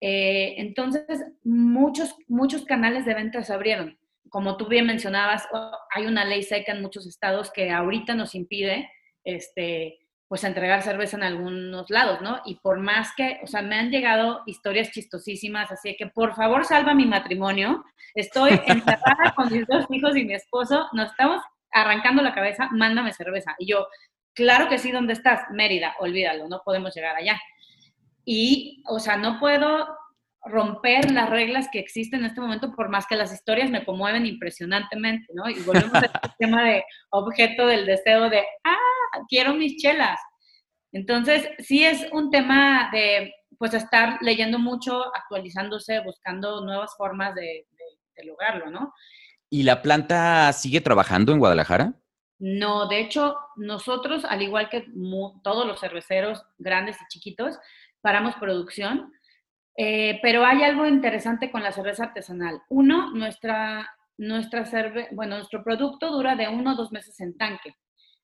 Eh, 0.00 0.54
entonces, 0.58 1.24
muchos, 1.44 2.16
muchos 2.26 2.64
canales 2.64 3.04
de 3.04 3.14
venta 3.14 3.44
se 3.44 3.52
abrieron. 3.52 3.98
Como 4.30 4.56
tú 4.56 4.66
bien 4.66 4.86
mencionabas, 4.86 5.46
hay 5.94 6.06
una 6.06 6.24
ley 6.24 6.42
seca 6.42 6.72
en 6.72 6.82
muchos 6.82 7.06
estados 7.06 7.52
que 7.52 7.70
ahorita 7.70 8.14
nos 8.14 8.34
impide 8.34 8.90
este, 9.24 9.98
pues 10.28 10.44
entregar 10.44 10.82
cerveza 10.82 11.16
en 11.16 11.22
algunos 11.22 11.90
lados, 11.90 12.20
¿no? 12.20 12.40
Y 12.44 12.56
por 12.56 12.80
más 12.80 13.12
que, 13.16 13.40
o 13.42 13.46
sea, 13.46 13.62
me 13.62 13.76
han 13.76 13.90
llegado 13.90 14.42
historias 14.46 14.90
chistosísimas, 14.90 15.70
así 15.70 15.96
que 15.96 16.06
por 16.06 16.34
favor 16.34 16.64
salva 16.64 16.94
mi 16.94 17.06
matrimonio. 17.06 17.84
Estoy 18.14 18.60
encerrada 18.66 19.34
con 19.36 19.52
mis 19.52 19.66
dos 19.66 19.86
hijos 19.90 20.16
y 20.16 20.24
mi 20.24 20.34
esposo, 20.34 20.88
nos 20.92 21.10
estamos 21.10 21.42
arrancando 21.70 22.22
la 22.22 22.34
cabeza, 22.34 22.68
mándame 22.72 23.12
cerveza. 23.12 23.54
Y 23.58 23.66
yo, 23.66 23.86
claro 24.32 24.68
que 24.68 24.78
sí, 24.78 24.92
¿dónde 24.92 25.12
estás? 25.12 25.50
Mérida, 25.50 25.94
olvídalo, 25.98 26.48
no 26.48 26.62
podemos 26.64 26.94
llegar 26.94 27.16
allá. 27.16 27.40
Y, 28.24 28.82
o 28.88 28.98
sea, 28.98 29.16
no 29.16 29.38
puedo 29.38 29.86
romper 30.44 31.10
las 31.10 31.30
reglas 31.30 31.68
que 31.72 31.78
existen 31.78 32.20
en 32.20 32.26
este 32.26 32.40
momento, 32.40 32.72
por 32.74 32.88
más 32.88 33.06
que 33.06 33.16
las 33.16 33.32
historias 33.32 33.70
me 33.70 33.84
conmueven 33.84 34.26
impresionantemente, 34.26 35.32
¿no? 35.34 35.48
Y 35.48 35.60
volvemos 35.60 35.94
al 35.94 36.10
tema 36.38 36.64
de 36.64 36.84
objeto 37.10 37.66
del 37.66 37.86
deseo 37.86 38.28
de, 38.28 38.44
ah, 38.64 39.20
quiero 39.28 39.54
mis 39.54 39.76
chelas. 39.76 40.20
Entonces, 40.92 41.48
sí 41.58 41.84
es 41.84 42.06
un 42.12 42.30
tema 42.30 42.90
de, 42.92 43.32
pues, 43.58 43.74
estar 43.74 44.18
leyendo 44.20 44.58
mucho, 44.58 45.04
actualizándose, 45.14 46.00
buscando 46.00 46.64
nuevas 46.64 46.94
formas 46.96 47.34
de, 47.34 47.66
lograrlo, 48.24 48.70
¿no? 48.70 48.94
¿Y 49.50 49.64
la 49.64 49.82
planta 49.82 50.52
sigue 50.52 50.80
trabajando 50.80 51.32
en 51.32 51.40
Guadalajara? 51.40 51.94
No, 52.38 52.86
de 52.86 53.00
hecho, 53.00 53.36
nosotros, 53.56 54.24
al 54.24 54.42
igual 54.42 54.68
que 54.68 54.86
todos 55.42 55.66
los 55.66 55.80
cerveceros 55.80 56.44
grandes 56.58 56.96
y 57.00 57.08
chiquitos, 57.08 57.58
paramos 58.00 58.36
producción 58.36 59.12
eh, 59.76 60.20
pero 60.22 60.44
hay 60.44 60.62
algo 60.62 60.86
interesante 60.86 61.50
con 61.50 61.62
la 61.62 61.72
cerveza 61.72 62.04
artesanal. 62.04 62.60
Uno, 62.68 63.10
nuestra, 63.10 63.88
nuestra 64.16 64.64
bueno, 65.12 65.36
nuestro 65.36 65.64
producto 65.64 66.10
dura 66.10 66.36
de 66.36 66.48
uno 66.48 66.72
o 66.72 66.76
dos 66.76 66.92
meses 66.92 67.18
en 67.20 67.36
tanque. 67.36 67.74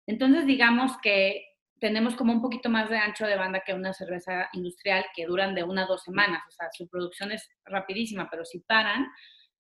Entonces, 0.06 0.46
digamos 0.46 0.96
que 1.02 1.44
tenemos 1.80 2.14
como 2.14 2.32
un 2.32 2.42
poquito 2.42 2.68
más 2.68 2.90
de 2.90 2.98
ancho 2.98 3.26
de 3.26 3.36
banda 3.36 3.62
que 3.64 3.74
una 3.74 3.92
cerveza 3.92 4.48
industrial 4.52 5.06
que 5.14 5.26
duran 5.26 5.54
de 5.54 5.64
una 5.64 5.84
a 5.84 5.86
dos 5.86 6.02
semanas. 6.02 6.42
O 6.48 6.50
sea, 6.52 6.68
su 6.72 6.88
producción 6.88 7.32
es 7.32 7.48
rapidísima, 7.64 8.28
pero 8.30 8.44
si 8.44 8.60
paran, 8.60 9.06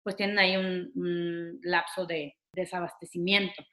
pues 0.03 0.17
tienen 0.17 0.39
ahí 0.39 0.57
un, 0.57 0.93
un 0.95 1.61
lapso 1.63 2.07
de 2.07 2.37
desabastecimiento. 2.53 3.65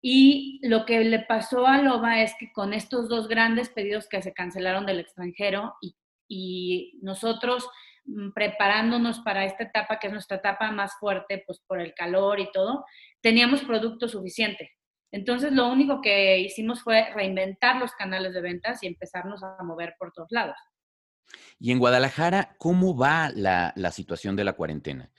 Y 0.00 0.58
lo 0.62 0.84
que 0.84 1.04
le 1.04 1.20
pasó 1.20 1.66
a 1.66 1.80
Loba 1.80 2.22
es 2.22 2.34
que 2.38 2.52
con 2.52 2.72
estos 2.72 3.08
dos 3.08 3.28
grandes 3.28 3.68
pedidos 3.68 4.08
que 4.08 4.22
se 4.22 4.32
cancelaron 4.32 4.84
del 4.84 4.98
extranjero 4.98 5.74
y 5.80 5.94
y 6.34 6.98
nosotros 7.02 7.68
mm, 8.06 8.30
preparándonos 8.32 9.20
para 9.20 9.44
esta 9.44 9.64
etapa, 9.64 9.98
que 9.98 10.06
es 10.06 10.12
nuestra 10.12 10.38
etapa 10.38 10.70
más 10.70 10.92
fuerte, 10.98 11.42
pues 11.46 11.60
por 11.66 11.78
el 11.78 11.92
calor 11.92 12.40
y 12.40 12.50
todo, 12.52 12.86
teníamos 13.20 13.62
producto 13.62 14.08
suficiente. 14.08 14.70
Entonces, 15.10 15.52
lo 15.52 15.68
único 15.68 16.00
que 16.00 16.38
hicimos 16.38 16.82
fue 16.82 17.10
reinventar 17.14 17.76
los 17.76 17.92
canales 17.92 18.32
de 18.32 18.40
ventas 18.40 18.82
y 18.82 18.86
empezarnos 18.86 19.42
a 19.42 19.62
mover 19.62 19.94
por 19.98 20.10
todos 20.12 20.28
lados. 20.30 20.56
Y 21.58 21.70
en 21.70 21.78
Guadalajara, 21.78 22.56
¿cómo 22.58 22.96
va 22.96 23.30
la, 23.34 23.74
la 23.76 23.90
situación 23.90 24.34
de 24.34 24.44
la 24.44 24.54
cuarentena? 24.54 25.10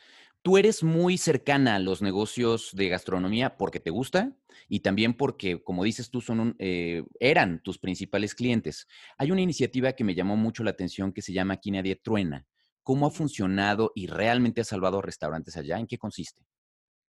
Tú 0.43 0.57
eres 0.57 0.83
muy 0.83 1.17
cercana 1.17 1.75
a 1.75 1.79
los 1.79 2.01
negocios 2.01 2.71
de 2.73 2.89
gastronomía 2.89 3.55
porque 3.55 3.79
te 3.79 3.91
gusta 3.91 4.33
y 4.67 4.81
también 4.81 5.13
porque, 5.13 5.63
como 5.63 5.85
dices 5.85 6.11
tú, 6.11 6.19
son 6.19 6.57
eh, 6.59 7.03
eran 7.21 7.63
tus 7.63 7.79
principales 7.79 8.35
clientes. 8.35 8.85
Hay 9.17 9.31
una 9.31 9.39
iniciativa 9.39 9.93
que 9.93 10.03
me 10.03 10.15
llamó 10.15 10.35
mucho 10.35 10.65
la 10.65 10.71
atención 10.71 11.13
que 11.13 11.21
se 11.21 11.31
llama 11.31 11.53
Aquí 11.53 11.71
Nadie 11.71 11.95
Truena. 11.95 12.45
¿Cómo 12.83 13.07
ha 13.07 13.11
funcionado 13.11 13.93
y 13.95 14.07
realmente 14.07 14.59
ha 14.59 14.65
salvado 14.65 15.01
restaurantes 15.01 15.55
allá? 15.55 15.79
¿En 15.79 15.87
qué 15.87 15.97
consiste? 15.97 16.43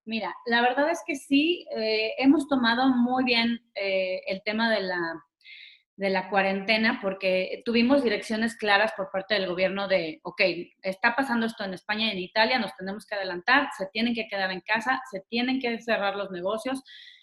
Mira, 0.04 0.34
la 0.44 0.60
verdad 0.60 0.90
es 0.90 1.00
que 1.06 1.16
sí, 1.16 1.64
eh, 1.74 2.12
hemos 2.18 2.46
tomado 2.48 2.90
muy 2.90 3.24
bien 3.24 3.60
eh, 3.74 4.20
el 4.26 4.42
tema 4.44 4.70
de 4.70 4.82
la 4.82 5.24
de 5.96 6.10
la 6.10 6.30
cuarentena 6.30 6.98
porque 7.02 7.62
tuvimos 7.64 8.02
direcciones 8.02 8.56
claras 8.56 8.92
por 8.96 9.10
parte 9.10 9.34
del 9.34 9.46
gobierno 9.46 9.88
de, 9.88 10.20
ok, 10.22 10.40
está 10.82 11.14
pasando 11.14 11.46
esto 11.46 11.64
en 11.64 11.74
España 11.74 12.06
y 12.06 12.10
en 12.10 12.18
Italia, 12.18 12.58
nos 12.58 12.74
tenemos 12.76 13.06
que 13.06 13.14
adelantar, 13.14 13.68
se 13.76 13.86
tienen 13.92 14.14
que 14.14 14.26
quedar 14.28 14.50
en 14.50 14.62
casa, 14.62 15.00
se 15.10 15.20
tienen 15.28 15.60
que 15.60 15.80
cerrar 15.80 16.16
los 16.16 16.30
negocios 16.30 16.82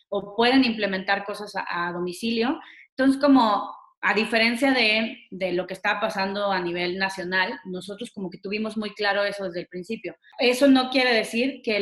o 0.10 0.36
pueden 0.36 0.66
implementar 0.66 1.26
cosas 1.26 1.54
a, 1.56 1.92
domicilio. 1.92 2.60
Entonces, 2.92 3.20
como 3.22 3.72
a 4.02 4.14
diferencia 4.14 4.72
de, 4.72 5.18
de, 5.30 5.52
lo 5.54 5.68
que 5.68 5.74
está 5.74 6.00
pasando 6.00 6.52
a 6.52 6.62
nivel 6.62 6.98
nacional, 6.98 7.60
nosotros 7.66 8.12
como 8.12 8.30
que 8.30 8.38
tuvimos 8.38 8.78
muy 8.78 8.94
claro 8.94 9.24
eso 9.24 9.46
desde 9.46 9.62
el 9.62 9.68
principio. 9.68 10.16
Eso 10.38 10.68
no 10.68 10.90
quiere 10.90 11.14
decir 11.14 11.62
que 11.64 11.80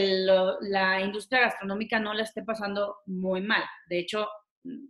la 0.62 1.02
industria 1.02 1.42
gastronómica 1.42 2.00
no 2.00 2.14
la 2.14 2.24
esté 2.24 2.44
pasando 2.44 2.96
muy 3.06 3.42
mal. 3.42 3.64
De 3.88 4.00
hecho, 4.00 4.28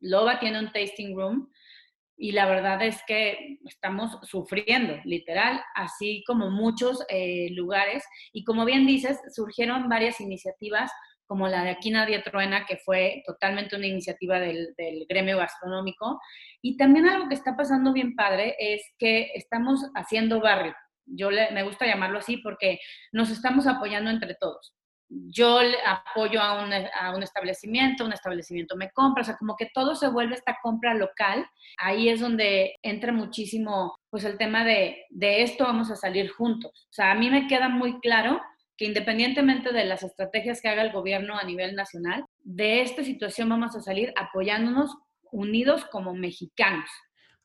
Loba 0.01 0.39
tiene 0.39 0.59
un 0.59 0.71
tasting 0.71 1.15
room 1.15 1.49
y 2.17 2.31
la 2.31 2.47
verdad 2.47 2.81
es 2.81 3.01
que 3.05 3.59
estamos 3.65 4.17
sufriendo, 4.23 4.95
literal, 5.05 5.61
así 5.75 6.23
como 6.25 6.49
muchos 6.49 7.05
eh, 7.09 7.49
lugares. 7.51 8.03
Y 8.33 8.43
como 8.43 8.65
bien 8.65 8.87
dices, 8.87 9.19
surgieron 9.35 9.87
varias 9.87 10.19
iniciativas 10.19 10.91
como 11.27 11.47
la 11.47 11.63
de 11.63 11.71
Aquí 11.71 11.91
Nadie 11.91 12.21
Truena, 12.23 12.65
que 12.65 12.77
fue 12.77 13.21
totalmente 13.27 13.75
una 13.75 13.85
iniciativa 13.85 14.39
del, 14.39 14.73
gremio 15.07 15.37
gastronómico. 15.37 16.19
Y 16.61 16.77
también 16.77 17.07
algo 17.07 17.29
que 17.29 17.35
está 17.35 17.55
pasando 17.55 17.93
bien 17.93 18.15
padre 18.15 18.55
es 18.57 18.81
que 18.97 19.31
estamos 19.35 19.85
haciendo 19.93 20.41
barrio. 20.41 20.73
Yo 21.05 21.29
me 21.29 21.63
gusta 21.63 21.85
llamarlo 21.85 22.19
así 22.19 22.37
porque 22.37 22.79
nos 23.11 23.29
estamos 23.29 23.67
apoyando 23.67 24.09
entre 24.09 24.35
todos 24.35 24.76
yo 25.09 25.59
apoyo 25.85 26.41
a 26.41 26.63
un, 26.63 26.71
a 26.73 27.15
un, 27.15 27.23
establecimiento, 27.23 28.05
un 28.05 28.13
establecimiento 28.13 28.75
me 28.75 28.91
compra, 28.91 29.21
o 29.21 29.25
sea, 29.25 29.37
como 29.37 29.55
que 29.55 29.69
todo 29.73 29.95
se 29.95 30.09
vuelve 30.09 30.35
esta 30.35 30.57
compra 30.61 30.93
local. 30.93 31.45
Ahí 31.77 32.09
es 32.09 32.19
donde 32.19 32.75
entra 32.81 33.11
muchísimo, 33.11 33.97
pues, 34.09 34.23
el 34.23 34.37
tema 34.37 34.65
de, 34.65 35.05
de 35.09 35.43
esto 35.43 35.63
vamos 35.63 35.91
a 35.91 35.95
salir 35.95 36.29
juntos. 36.29 36.87
O 36.89 36.93
sea, 36.93 37.11
a 37.11 37.15
mí 37.15 37.29
me 37.29 37.47
queda 37.47 37.69
muy 37.69 37.99
claro 37.99 38.41
que 38.77 38.85
independientemente 38.85 39.73
de 39.73 39.85
las 39.85 40.03
estrategias 40.03 40.61
que 40.61 40.69
haga 40.69 40.83
el 40.83 40.91
gobierno 40.91 41.37
a 41.37 41.43
nivel 41.43 41.75
nacional, 41.75 42.25
de 42.43 42.81
esta 42.81 43.03
situación 43.03 43.49
vamos 43.49 43.75
a 43.75 43.81
salir 43.81 44.13
apoyándonos 44.15 44.95
unidos 45.31 45.85
como 45.85 46.13
mexicanos. 46.13 46.89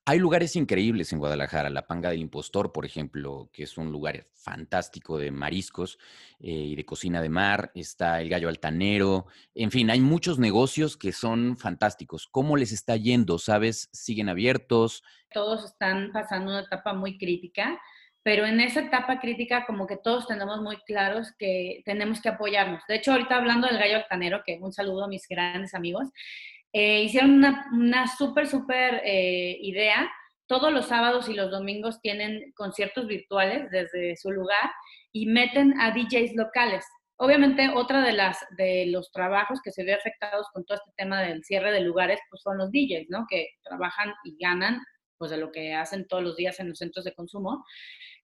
Hay 0.04 0.18
lugares 0.18 0.56
increíbles 0.56 1.12
en 1.12 1.20
Guadalajara, 1.20 1.70
la 1.70 1.86
Panga 1.86 2.10
del 2.10 2.18
Impostor, 2.18 2.72
por 2.72 2.84
ejemplo, 2.84 3.48
que 3.52 3.62
es 3.62 3.78
un 3.78 3.92
lugar 3.92 4.26
fantástico 4.34 5.16
de 5.16 5.30
mariscos 5.30 5.96
eh, 6.40 6.50
y 6.50 6.74
de 6.74 6.84
cocina 6.84 7.22
de 7.22 7.28
mar. 7.28 7.70
Está 7.76 8.20
el 8.20 8.28
Gallo 8.28 8.48
Altanero. 8.48 9.26
En 9.54 9.70
fin, 9.70 9.90
hay 9.90 10.00
muchos 10.00 10.40
negocios 10.40 10.96
que 10.96 11.12
son 11.12 11.56
fantásticos. 11.56 12.26
¿Cómo 12.26 12.56
les 12.56 12.72
está 12.72 12.96
yendo? 12.96 13.38
¿Sabes? 13.38 13.90
¿Siguen 13.92 14.28
abiertos? 14.28 15.04
Todos 15.32 15.66
están 15.66 16.10
pasando 16.10 16.50
una 16.50 16.62
etapa 16.62 16.94
muy 16.94 17.16
crítica, 17.16 17.80
pero 18.24 18.44
en 18.44 18.58
esa 18.58 18.80
etapa 18.80 19.20
crítica 19.20 19.64
como 19.66 19.86
que 19.86 19.98
todos 19.98 20.26
tenemos 20.26 20.60
muy 20.62 20.78
claros 20.78 21.32
que 21.38 21.80
tenemos 21.84 22.20
que 22.20 22.30
apoyarnos. 22.30 22.82
De 22.88 22.96
hecho, 22.96 23.12
ahorita 23.12 23.36
hablando 23.36 23.68
del 23.68 23.78
Gallo 23.78 23.98
Altanero, 23.98 24.42
que 24.44 24.58
un 24.60 24.72
saludo 24.72 25.04
a 25.04 25.08
mis 25.08 25.28
grandes 25.28 25.74
amigos, 25.74 26.08
eh, 26.72 27.02
hicieron 27.02 27.32
una, 27.32 27.66
una 27.72 28.06
súper, 28.06 28.46
súper 28.46 29.02
eh, 29.04 29.58
idea. 29.60 30.10
Todos 30.46 30.72
los 30.72 30.86
sábados 30.86 31.28
y 31.28 31.34
los 31.34 31.50
domingos 31.50 32.00
tienen 32.00 32.52
conciertos 32.54 33.06
virtuales 33.06 33.70
desde 33.70 34.16
su 34.16 34.30
lugar 34.30 34.70
y 35.12 35.26
meten 35.26 35.78
a 35.80 35.92
DJs 35.92 36.34
locales. 36.34 36.84
Obviamente, 37.16 37.68
otra 37.74 38.02
de, 38.02 38.12
las, 38.12 38.38
de 38.56 38.86
los 38.86 39.12
trabajos 39.12 39.60
que 39.62 39.70
se 39.70 39.84
ve 39.84 39.94
afectados 39.94 40.46
con 40.52 40.64
todo 40.64 40.78
este 40.78 40.90
tema 40.96 41.20
del 41.22 41.44
cierre 41.44 41.70
de 41.70 41.80
lugares, 41.80 42.18
pues 42.30 42.42
son 42.42 42.58
los 42.58 42.70
DJs, 42.72 43.10
¿no? 43.10 43.26
Que 43.28 43.48
trabajan 43.62 44.12
y 44.24 44.36
ganan, 44.40 44.80
pues 45.18 45.30
de 45.30 45.36
lo 45.36 45.52
que 45.52 45.74
hacen 45.74 46.08
todos 46.08 46.22
los 46.22 46.36
días 46.36 46.58
en 46.58 46.70
los 46.70 46.78
centros 46.78 47.04
de 47.04 47.14
consumo. 47.14 47.64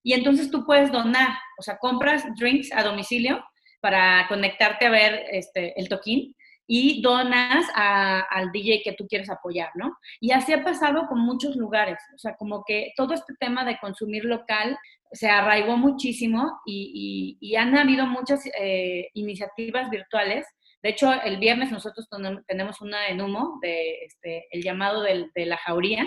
Y 0.03 0.15
entonces 0.15 0.51
tú 0.51 0.65
puedes 0.65 0.91
donar, 0.91 1.29
o 1.59 1.63
sea, 1.63 1.77
compras 1.79 2.25
drinks 2.39 2.73
a 2.73 2.83
domicilio 2.83 3.45
para 3.81 4.27
conectarte 4.27 4.87
a 4.87 4.91
ver 4.91 5.27
este, 5.31 5.79
el 5.79 5.89
toquín 5.89 6.35
y 6.71 7.01
donas 7.01 7.67
al 7.75 8.53
DJ 8.53 8.83
que 8.85 8.93
tú 8.93 9.07
quieres 9.09 9.31
apoyar, 9.31 9.71
¿no? 9.75 9.97
Y 10.21 10.33
así 10.33 10.53
ha 10.53 10.63
pasado 10.63 11.07
con 11.09 11.19
muchos 11.19 11.57
lugares, 11.57 11.99
o 12.15 12.19
sea, 12.19 12.37
como 12.37 12.63
que 12.65 12.93
todo 12.95 13.15
este 13.15 13.33
tema 13.41 13.65
de 13.65 13.79
consumir 13.79 14.25
local 14.27 14.79
se 15.11 15.31
arraigó 15.31 15.79
muchísimo 15.79 16.61
y, 16.67 17.57
han 17.57 17.77
habido 17.77 18.07
muchas 18.07 18.45
eh, 18.61 19.09
iniciativas 19.15 19.89
virtuales. 19.89 20.47
De 20.83 20.91
hecho, 20.91 21.11
el 21.25 21.39
viernes 21.39 21.73
nosotros 21.73 22.07
tenemos 22.47 22.81
una 22.83 23.09
en 23.09 23.23
humo 23.23 23.59
este, 23.63 24.47
el 24.51 24.63
llamado 24.63 25.03
de 25.03 25.47
la 25.47 25.57
jauría. 25.57 26.07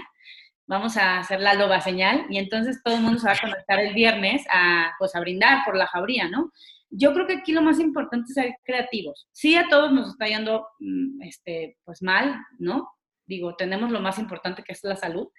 Vamos 0.68 0.96
a 0.96 1.18
hacer 1.20 1.42
la 1.42 1.56
loba 1.56 1.82
señal 1.82 2.28
y 2.30 2.38
entonces 2.38 2.82
todo 2.84 2.96
el 2.96 3.02
mundo 3.02 3.20
se 3.20 3.28
va 3.28 3.34
a 3.34 3.42
conectar 3.42 3.80
el 3.80 3.94
viernes 3.94 4.46
a, 4.50 4.94
pues, 5.00 5.16
a 5.16 5.20
brindar 5.20 5.66
por 5.66 5.76
la 5.76 5.88
jauría, 5.88 6.30
¿no? 6.30 6.52
Yo 6.92 7.14
creo 7.14 7.26
que 7.26 7.38
aquí 7.38 7.54
lo 7.54 7.62
más 7.62 7.80
importante 7.80 8.28
es 8.30 8.36
ser 8.36 8.56
creativos. 8.64 9.28
Sí, 9.32 9.56
a 9.56 9.68
todos 9.70 9.92
nos 9.92 10.10
está 10.10 10.28
yendo 10.28 10.68
mm, 10.80 11.22
este, 11.24 11.78
pues 11.84 12.02
mal, 12.04 12.36
¿no? 12.60 12.90
Digo, 13.26 13.56
tenemos 13.56 13.92
lo 13.92 14.02
más 14.02 14.20
importante 14.20 14.64
que 14.64 14.74
es 14.74 14.84
la 14.84 14.98
salud, 14.98 15.30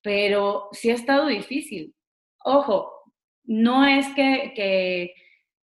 pero 0.00 0.68
sí 0.72 0.90
ha 0.90 0.94
estado 0.94 1.26
difícil. 1.26 1.94
Ojo, 2.44 2.92
no 3.44 3.84
es 3.84 4.06
que, 4.14 4.52
que, 4.54 5.12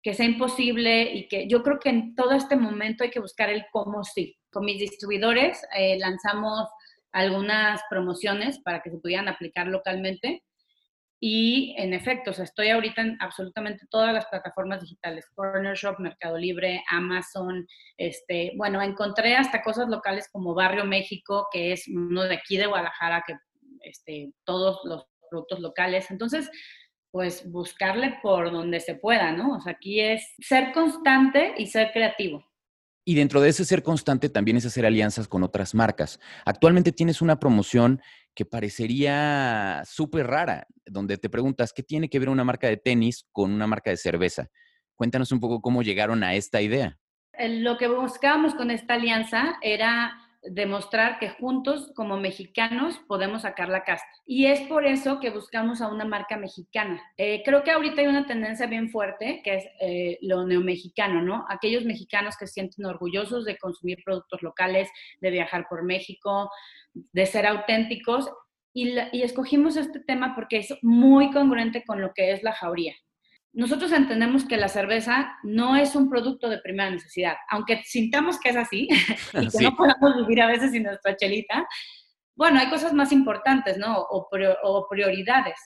que 0.01 0.13
sea 0.15 0.25
imposible 0.25 1.13
y 1.13 1.27
que 1.27 1.47
yo 1.47 1.61
creo 1.61 1.79
que 1.79 1.89
en 1.89 2.15
todo 2.15 2.31
este 2.31 2.55
momento 2.55 3.03
hay 3.03 3.11
que 3.11 3.19
buscar 3.19 3.49
el 3.49 3.65
cómo 3.71 4.03
sí. 4.03 4.35
Con 4.51 4.65
mis 4.65 4.79
distribuidores 4.79 5.61
eh, 5.77 5.97
lanzamos 5.99 6.67
algunas 7.11 7.81
promociones 7.89 8.59
para 8.59 8.81
que 8.81 8.89
se 8.89 8.97
pudieran 8.97 9.27
aplicar 9.27 9.67
localmente. 9.67 10.43
Y 11.23 11.75
en 11.77 11.93
efecto, 11.93 12.31
estoy 12.31 12.69
ahorita 12.69 13.01
en 13.03 13.17
absolutamente 13.21 13.85
todas 13.91 14.11
las 14.11 14.25
plataformas 14.25 14.81
digitales, 14.81 15.29
Corner 15.35 15.75
Shop, 15.75 15.99
Mercado 15.99 16.35
Libre, 16.35 16.83
Amazon, 16.89 17.67
este, 17.95 18.53
bueno, 18.57 18.81
encontré 18.81 19.35
hasta 19.35 19.61
cosas 19.61 19.87
locales 19.87 20.27
como 20.31 20.55
Barrio 20.55 20.83
México, 20.83 21.47
que 21.51 21.73
es 21.73 21.87
uno 21.87 22.23
de 22.23 22.33
aquí 22.33 22.57
de 22.57 22.65
Guadalajara, 22.65 23.23
que 23.27 23.35
este, 23.83 24.33
todos 24.45 24.79
los 24.83 25.05
productos 25.29 25.59
locales. 25.59 26.09
Entonces, 26.09 26.49
pues 27.11 27.47
buscarle 27.51 28.17
por 28.23 28.51
donde 28.51 28.79
se 28.79 28.95
pueda, 28.95 29.31
¿no? 29.31 29.57
O 29.57 29.61
sea, 29.61 29.73
aquí 29.73 29.99
es 29.99 30.33
ser 30.39 30.71
constante 30.71 31.53
y 31.55 31.67
ser 31.67 31.91
creativo. 31.91 32.50
Y 33.03 33.15
dentro 33.15 33.41
de 33.41 33.49
ese 33.49 33.65
ser 33.65 33.81
constante 33.81 34.29
también 34.29 34.57
es 34.57 34.65
hacer 34.65 34.85
alianzas 34.85 35.27
con 35.27 35.43
otras 35.43 35.73
marcas. 35.73 36.19
Actualmente 36.45 36.91
tienes 36.91 37.21
una 37.21 37.39
promoción 37.39 38.01
que 38.35 38.45
parecería 38.45 39.81
súper 39.85 40.27
rara, 40.27 40.67
donde 40.85 41.17
te 41.17 41.29
preguntas, 41.29 41.73
¿qué 41.73 41.83
tiene 41.83 42.09
que 42.09 42.19
ver 42.19 42.29
una 42.29 42.43
marca 42.43 42.67
de 42.67 42.77
tenis 42.77 43.25
con 43.31 43.51
una 43.51 43.65
marca 43.65 43.89
de 43.89 43.97
cerveza? 43.97 44.49
Cuéntanos 44.95 45.31
un 45.31 45.39
poco 45.39 45.61
cómo 45.61 45.81
llegaron 45.81 46.23
a 46.23 46.35
esta 46.35 46.61
idea. 46.61 46.99
Lo 47.39 47.77
que 47.77 47.87
buscábamos 47.87 48.53
con 48.53 48.69
esta 48.69 48.93
alianza 48.93 49.57
era 49.61 50.13
demostrar 50.43 51.19
que 51.19 51.29
juntos 51.29 51.91
como 51.95 52.17
mexicanos 52.17 52.99
podemos 53.07 53.43
sacar 53.43 53.69
la 53.69 53.83
casta. 53.83 54.07
Y 54.25 54.47
es 54.47 54.61
por 54.61 54.85
eso 54.85 55.19
que 55.19 55.29
buscamos 55.29 55.81
a 55.81 55.87
una 55.87 56.05
marca 56.05 56.37
mexicana. 56.37 57.01
Eh, 57.17 57.43
creo 57.45 57.63
que 57.63 57.71
ahorita 57.71 58.01
hay 58.01 58.07
una 58.07 58.25
tendencia 58.25 58.65
bien 58.65 58.89
fuerte 58.89 59.41
que 59.43 59.55
es 59.55 59.65
eh, 59.79 60.17
lo 60.21 60.45
neomexicano, 60.45 61.21
¿no? 61.21 61.45
Aquellos 61.47 61.85
mexicanos 61.85 62.37
que 62.37 62.47
se 62.47 62.53
sienten 62.53 62.85
orgullosos 62.85 63.45
de 63.45 63.57
consumir 63.57 63.99
productos 64.03 64.41
locales, 64.41 64.89
de 65.19 65.29
viajar 65.29 65.67
por 65.69 65.83
México, 65.83 66.49
de 66.93 67.25
ser 67.25 67.45
auténticos. 67.45 68.31
Y, 68.73 68.95
y 69.11 69.23
escogimos 69.23 69.75
este 69.77 69.99
tema 69.99 70.33
porque 70.33 70.57
es 70.57 70.73
muy 70.81 71.31
congruente 71.31 71.83
con 71.85 72.01
lo 72.01 72.13
que 72.13 72.31
es 72.31 72.41
la 72.41 72.53
jauría 72.53 72.95
nosotros 73.53 73.91
entendemos 73.91 74.45
que 74.45 74.57
la 74.57 74.69
cerveza 74.69 75.37
no 75.43 75.75
es 75.75 75.95
un 75.95 76.09
producto 76.09 76.47
de 76.47 76.59
primera 76.59 76.89
necesidad, 76.89 77.35
aunque 77.49 77.83
sintamos 77.83 78.39
que 78.39 78.49
es 78.49 78.55
así 78.55 78.87
y 79.33 79.49
que 79.49 79.63
no 79.63 79.75
podamos 79.75 80.15
vivir 80.17 80.41
a 80.41 80.47
veces 80.47 80.71
sin 80.71 80.83
nuestra 80.83 81.15
chelita. 81.15 81.67
Bueno, 82.35 82.59
hay 82.59 82.69
cosas 82.69 82.93
más 82.93 83.11
importantes, 83.11 83.77
¿no? 83.77 83.97
O, 83.99 84.87
prioridades. 84.89 85.59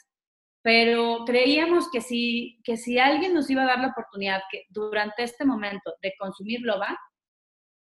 Pero 0.64 1.26
creíamos 1.26 1.90
que 1.92 2.02
si, 2.02 2.60
que 2.64 2.76
si 2.76 2.98
alguien 2.98 3.36
nos 3.36 3.50
iba 3.52 3.62
a 3.62 3.68
dar 3.68 3.80
la 3.80 3.90
oportunidad 3.90 4.42
que 4.52 4.64
durante 4.70 5.22
este 5.22 5.46
momento 5.46 5.94
de 6.02 6.14
consumir 6.18 6.62
loba, 6.62 6.98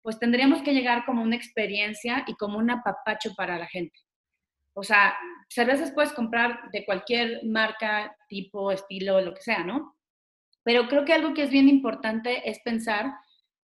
pues 0.03 0.19
tendríamos 0.19 0.61
que 0.61 0.73
llegar 0.73 1.03
como 1.03 1.23
una 1.23 1.35
experiencia 1.35 2.23
y 2.27 2.35
como 2.35 2.59
un 2.59 2.69
apapacho 2.69 3.33
para 3.35 3.57
la 3.57 3.65
gente. 3.65 3.97
O 4.75 4.83
sea, 4.83 5.15
cervezas 5.49 5.91
puedes 5.91 6.13
comprar 6.13 6.69
de 6.71 6.85
cualquier 6.85 7.43
marca, 7.45 8.15
tipo, 8.27 8.71
estilo, 8.71 9.21
lo 9.21 9.33
que 9.33 9.41
sea, 9.41 9.63
¿no? 9.63 9.95
Pero 10.63 10.87
creo 10.87 11.05
que 11.05 11.13
algo 11.13 11.33
que 11.33 11.43
es 11.43 11.49
bien 11.49 11.69
importante 11.69 12.49
es 12.49 12.59
pensar 12.61 13.13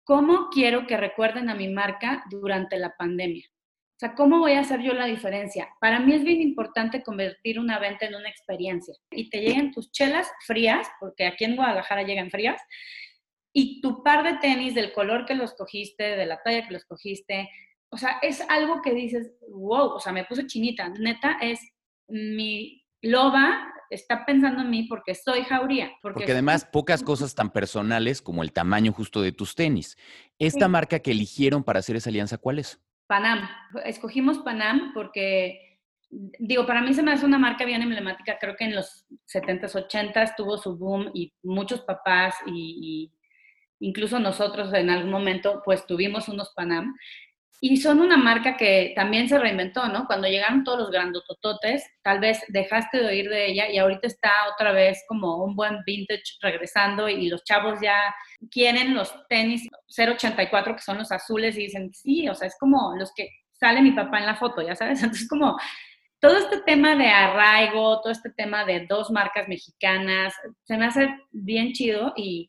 cómo 0.03 0.49
quiero 0.49 0.87
que 0.87 0.97
recuerden 0.97 1.49
a 1.49 1.55
mi 1.55 1.67
marca 1.67 2.23
durante 2.29 2.77
la 2.77 2.95
pandemia. 2.95 3.45
O 3.95 3.97
sea, 3.97 4.13
¿cómo 4.13 4.39
voy 4.39 4.53
a 4.53 4.59
hacer 4.59 4.81
yo 4.81 4.93
la 4.93 5.05
diferencia? 5.05 5.69
Para 5.79 5.99
mí 5.99 6.13
es 6.13 6.23
bien 6.23 6.41
importante 6.41 7.01
convertir 7.01 7.59
una 7.59 7.79
venta 7.79 8.05
en 8.05 8.15
una 8.15 8.29
experiencia 8.29 8.93
y 9.09 9.29
te 9.29 9.39
lleguen 9.39 9.71
tus 9.71 9.89
chelas 9.91 10.29
frías, 10.45 10.89
porque 10.99 11.25
aquí 11.25 11.45
en 11.45 11.55
Guadalajara 11.55 12.03
llegan 12.03 12.29
frías, 12.29 12.61
y 13.53 13.79
tu 13.79 14.03
par 14.03 14.25
de 14.25 14.37
tenis 14.39 14.75
del 14.75 14.91
color 14.91 15.25
que 15.25 15.33
los 15.33 15.53
cogiste, 15.53 16.03
de 16.03 16.25
la 16.25 16.43
talla 16.43 16.67
que 16.67 16.73
los 16.73 16.83
cogiste. 16.83 17.49
O 17.95 17.97
sea, 17.97 18.19
es 18.21 18.41
algo 18.49 18.81
que 18.81 18.93
dices, 18.93 19.31
wow, 19.49 19.93
o 19.93 19.99
sea, 20.01 20.11
me 20.11 20.25
puse 20.25 20.45
chinita. 20.45 20.89
Neta, 20.89 21.37
es 21.39 21.61
mi 22.09 22.83
loba 23.01 23.71
está 23.89 24.25
pensando 24.25 24.63
en 24.63 24.69
mí 24.69 24.83
porque 24.83 25.15
soy 25.15 25.43
jauría. 25.43 25.93
Porque, 26.01 26.29
además 26.29 26.65
pocas 26.65 27.01
cosas 27.01 27.33
tan 27.35 27.51
personales 27.51 28.21
como 28.21 28.43
el 28.43 28.51
tamaño 28.51 28.91
justo 28.91 29.21
de 29.21 29.31
tus 29.31 29.55
tenis. 29.55 29.97
Esta 30.37 30.67
marca 30.67 30.99
que 30.99 31.11
eligieron 31.11 31.63
para 31.63 31.79
hacer 31.79 31.95
esa 31.95 32.09
alianza, 32.09 32.37
¿cuál 32.37 32.59
es? 32.59 32.81
Panam. 33.07 33.47
Escogimos 33.85 34.39
Panam 34.39 34.91
porque, 34.93 35.79
digo, 36.09 36.65
para 36.65 36.81
mí 36.81 36.93
se 36.93 37.01
me 37.01 37.13
hace 37.13 37.25
una 37.25 37.39
marca 37.39 37.63
bien 37.63 37.81
emblemática. 37.81 38.37
Creo 38.41 38.57
que 38.57 38.65
en 38.65 38.75
los 38.75 39.05
70s, 39.33 39.87
80s 39.87 40.33
tuvo 40.35 40.57
su 40.57 40.75
boom 40.75 41.11
y 41.13 41.33
muchos 41.43 41.79
papás 41.79 42.35
y, 42.45 43.11
y 43.79 43.87
incluso 43.87 44.19
nosotros 44.19 44.73
en 44.73 44.89
algún 44.89 45.11
momento 45.11 45.61
pues 45.63 45.85
tuvimos 45.85 46.27
unos 46.27 46.51
Panam. 46.55 46.93
Y 47.67 47.77
son 47.77 47.99
una 47.99 48.15
marca 48.15 48.57
que 48.57 48.93
también 48.95 49.27
se 49.27 49.39
reinventó, 49.39 49.87
¿no? 49.87 50.05
Cuando 50.05 50.27
llegaron 50.27 50.63
todos 50.63 50.77
los 50.77 50.91
grandotototes, 50.91 51.83
tal 52.03 52.19
vez 52.19 52.39
dejaste 52.49 52.99
de 52.99 53.07
oír 53.07 53.27
de 53.27 53.47
ella 53.47 53.67
y 53.71 53.79
ahorita 53.79 54.05
está 54.05 54.29
otra 54.53 54.71
vez 54.71 55.03
como 55.07 55.43
un 55.43 55.55
buen 55.55 55.79
vintage 55.83 56.37
regresando 56.41 57.09
y 57.09 57.27
los 57.27 57.43
chavos 57.43 57.79
ya 57.81 57.97
quieren 58.51 58.93
los 58.93 59.11
tenis 59.29 59.67
084 59.87 60.75
que 60.75 60.81
son 60.83 60.99
los 60.99 61.11
azules 61.11 61.57
y 61.57 61.61
dicen, 61.61 61.91
sí, 61.91 62.29
o 62.29 62.35
sea, 62.35 62.49
es 62.49 62.55
como 62.59 62.95
los 62.99 63.11
que 63.15 63.29
sale 63.53 63.81
mi 63.81 63.93
papá 63.93 64.19
en 64.19 64.27
la 64.27 64.35
foto, 64.35 64.61
ya 64.61 64.75
sabes. 64.75 64.99
Entonces, 65.01 65.27
como 65.27 65.57
todo 66.19 66.37
este 66.37 66.61
tema 66.67 66.95
de 66.95 67.07
arraigo, 67.07 67.99
todo 67.99 68.11
este 68.11 68.29
tema 68.29 68.63
de 68.63 68.85
dos 68.85 69.09
marcas 69.09 69.47
mexicanas, 69.47 70.35
se 70.65 70.77
me 70.77 70.85
hace 70.85 71.09
bien 71.31 71.73
chido 71.73 72.13
y, 72.15 72.47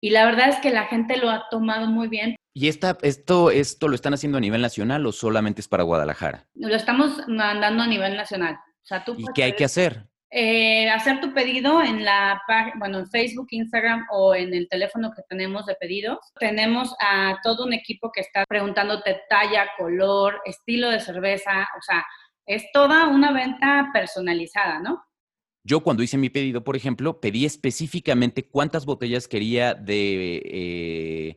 y 0.00 0.10
la 0.10 0.24
verdad 0.26 0.50
es 0.50 0.60
que 0.60 0.70
la 0.70 0.84
gente 0.84 1.16
lo 1.16 1.28
ha 1.28 1.48
tomado 1.50 1.88
muy 1.88 2.06
bien 2.06 2.36
¿Y 2.56 2.68
esta, 2.68 2.96
esto, 3.02 3.50
esto 3.50 3.88
lo 3.88 3.96
están 3.96 4.14
haciendo 4.14 4.38
a 4.38 4.40
nivel 4.40 4.62
nacional 4.62 5.04
o 5.06 5.12
solamente 5.12 5.60
es 5.60 5.66
para 5.66 5.82
Guadalajara? 5.82 6.46
Lo 6.54 6.74
estamos 6.74 7.20
mandando 7.26 7.82
a 7.82 7.86
nivel 7.88 8.16
nacional. 8.16 8.56
¿Y 9.18 9.24
qué 9.34 9.42
hay 9.42 9.52
que 9.54 9.64
hacer? 9.64 10.06
Eh, 10.30 10.88
hacer 10.88 11.20
tu 11.20 11.32
pedido 11.32 11.82
en 11.82 12.04
la 12.04 12.42
bueno, 12.76 12.98
en 13.00 13.08
Facebook, 13.08 13.48
Instagram 13.50 14.06
o 14.10 14.36
en 14.36 14.54
el 14.54 14.68
teléfono 14.68 15.12
que 15.14 15.22
tenemos 15.28 15.66
de 15.66 15.74
pedidos. 15.74 16.18
Tenemos 16.38 16.94
a 17.00 17.38
todo 17.42 17.64
un 17.64 17.72
equipo 17.72 18.12
que 18.12 18.20
está 18.20 18.44
preguntándote 18.48 19.22
talla, 19.28 19.70
color, 19.76 20.40
estilo 20.44 20.90
de 20.90 21.00
cerveza, 21.00 21.68
o 21.76 21.82
sea, 21.82 22.04
es 22.46 22.64
toda 22.72 23.08
una 23.08 23.32
venta 23.32 23.90
personalizada, 23.92 24.80
¿no? 24.80 25.04
Yo 25.66 25.80
cuando 25.80 26.02
hice 26.02 26.18
mi 26.18 26.28
pedido, 26.28 26.62
por 26.62 26.76
ejemplo, 26.76 27.20
pedí 27.20 27.46
específicamente 27.46 28.48
cuántas 28.48 28.84
botellas 28.84 29.26
quería 29.26 29.74
de 29.74 30.42
eh, 30.44 31.36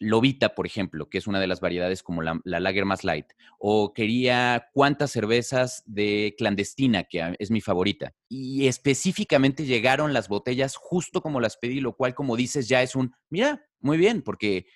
Lobita, 0.00 0.54
por 0.54 0.66
ejemplo, 0.66 1.08
que 1.08 1.18
es 1.18 1.26
una 1.26 1.40
de 1.40 1.46
las 1.46 1.60
variedades 1.60 2.02
como 2.02 2.22
la, 2.22 2.40
lager 2.44 2.84
más 2.84 3.04
light, 3.04 3.26
o 3.58 3.92
quería 3.92 4.68
cuántas 4.72 5.10
cervezas 5.10 5.82
de 5.86 6.34
clandestina, 6.38 7.04
que 7.04 7.34
es 7.38 7.50
mi 7.50 7.60
favorita. 7.60 8.12
Y 8.28 8.66
específicamente 8.68 9.64
llegaron 9.64 10.12
las 10.12 10.28
botellas 10.28 10.76
justo 10.76 11.22
como 11.22 11.40
las 11.40 11.56
pedí, 11.56 11.80
lo 11.80 11.96
cual, 11.96 12.14
como 12.14 12.36
dices, 12.36 12.68
ya 12.68 12.82
es 12.82 12.96
un, 12.96 13.14
mira, 13.30 13.66
muy 13.80 13.96
bien, 13.98 14.22
porque 14.22 14.66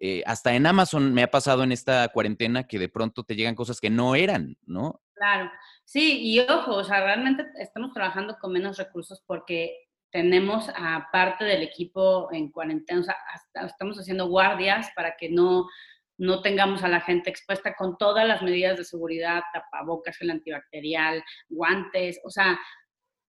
eh, 0.00 0.22
hasta 0.26 0.54
en 0.54 0.66
Amazon 0.66 1.14
me 1.14 1.22
ha 1.22 1.30
pasado 1.30 1.62
en 1.62 1.72
esta 1.72 2.08
cuarentena 2.08 2.66
que 2.66 2.78
de 2.78 2.88
pronto 2.88 3.24
te 3.24 3.36
llegan 3.36 3.54
cosas 3.54 3.80
que 3.80 3.90
no 3.90 4.14
eran, 4.14 4.56
¿no? 4.66 5.00
Claro, 5.14 5.50
sí, 5.84 6.20
y 6.20 6.40
ojo, 6.40 6.74
o 6.74 6.84
sea, 6.84 7.04
realmente 7.04 7.46
estamos 7.58 7.92
trabajando 7.92 8.36
con 8.40 8.52
menos 8.52 8.76
recursos 8.76 9.22
porque 9.26 9.83
tenemos 10.14 10.70
a 10.76 11.08
parte 11.10 11.44
del 11.44 11.60
equipo 11.62 12.28
en 12.32 12.48
cuarentena, 12.52 13.00
o 13.00 13.02
sea, 13.02 13.16
estamos 13.66 13.98
haciendo 13.98 14.28
guardias 14.28 14.88
para 14.94 15.16
que 15.16 15.28
no, 15.28 15.66
no 16.16 16.40
tengamos 16.40 16.84
a 16.84 16.88
la 16.88 17.00
gente 17.00 17.30
expuesta 17.30 17.74
con 17.74 17.98
todas 17.98 18.24
las 18.24 18.40
medidas 18.40 18.78
de 18.78 18.84
seguridad, 18.84 19.42
tapabocas, 19.52 20.16
el 20.20 20.30
antibacterial, 20.30 21.20
guantes, 21.48 22.20
o 22.22 22.30
sea, 22.30 22.56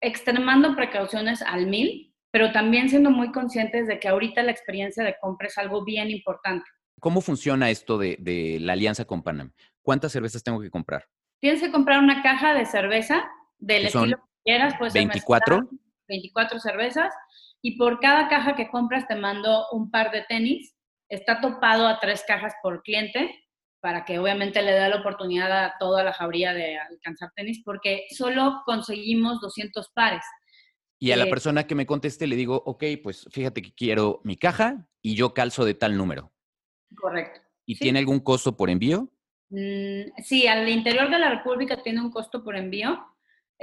extremando 0.02 0.76
precauciones 0.76 1.44
al 1.44 1.68
mil, 1.68 2.16
pero 2.32 2.52
también 2.52 2.90
siendo 2.90 3.12
muy 3.12 3.32
conscientes 3.32 3.86
de 3.86 4.00
que 4.00 4.08
ahorita 4.08 4.42
la 4.42 4.50
experiencia 4.50 5.04
de 5.04 5.18
compra 5.22 5.50
es 5.50 5.60
algo 5.60 5.86
bien 5.86 6.10
importante. 6.10 6.66
¿Cómo 7.00 7.22
funciona 7.22 7.70
esto 7.70 8.00
de, 8.00 8.58
la 8.60 8.74
alianza 8.74 9.06
con 9.06 9.22
Panam? 9.22 9.54
¿Cuántas 9.84 10.14
cervezas 10.14 10.42
tengo 10.42 10.60
que 10.60 10.72
comprar? 10.72 11.06
Tienes 11.40 11.62
que 11.62 11.72
comprar 11.72 12.00
una 12.00 12.24
caja 12.24 12.56
de 12.56 12.66
cerveza 12.66 13.30
del 13.60 13.86
estilo 13.86 14.18
que 14.18 14.42
quieras. 14.46 14.74
Pues, 14.80 14.96
¿24? 14.96 15.70
24 16.12 16.60
cervezas 16.60 17.14
y 17.62 17.78
por 17.78 18.00
cada 18.00 18.28
caja 18.28 18.56
que 18.56 18.70
compras 18.70 19.08
te 19.08 19.16
mando 19.16 19.66
un 19.72 19.90
par 19.90 20.12
de 20.12 20.24
tenis. 20.28 20.76
Está 21.10 21.42
topado 21.42 21.88
a 21.88 22.00
tres 22.00 22.24
cajas 22.28 22.54
por 22.62 22.84
cliente 22.84 23.34
para 23.82 24.06
que 24.06 24.20
obviamente 24.20 24.62
le 24.62 24.72
dé 24.72 24.88
la 24.88 24.98
oportunidad 24.98 25.52
a 25.52 25.74
toda 25.80 26.04
la 26.04 26.14
jauría 26.14 26.54
de 26.54 26.78
alcanzar 26.78 27.32
tenis 27.36 27.62
porque 27.66 28.06
solo 28.16 28.62
conseguimos 28.66 29.42
200 29.42 29.90
pares. 29.94 30.24
Y 31.00 31.12
a 31.12 31.18
la 31.18 31.26
eh, 31.26 31.30
persona 31.30 31.66
que 31.66 31.74
me 31.74 31.88
conteste 31.88 32.28
le 32.28 32.36
digo, 32.36 32.62
ok, 32.66 32.84
pues 33.02 33.28
fíjate 33.32 33.62
que 33.64 33.74
quiero 33.74 34.22
mi 34.24 34.38
caja 34.38 34.88
y 35.02 35.16
yo 35.16 35.34
calzo 35.34 35.66
de 35.66 35.74
tal 35.74 35.98
número. 35.98 36.32
Correcto. 36.96 37.42
¿Y 37.66 37.76
tiene 37.76 38.00
algún 38.00 38.20
costo 38.20 38.56
por 38.56 38.70
envío? 38.70 39.10
Mm, 39.50 40.12
sí, 40.24 40.48
al 40.48 40.68
interior 40.70 41.10
de 41.10 41.20
la 41.20 41.30
República 41.30 41.82
tiene 41.82 42.02
un 42.02 42.12
costo 42.12 42.44
por 42.44 42.56
envío. 42.56 43.04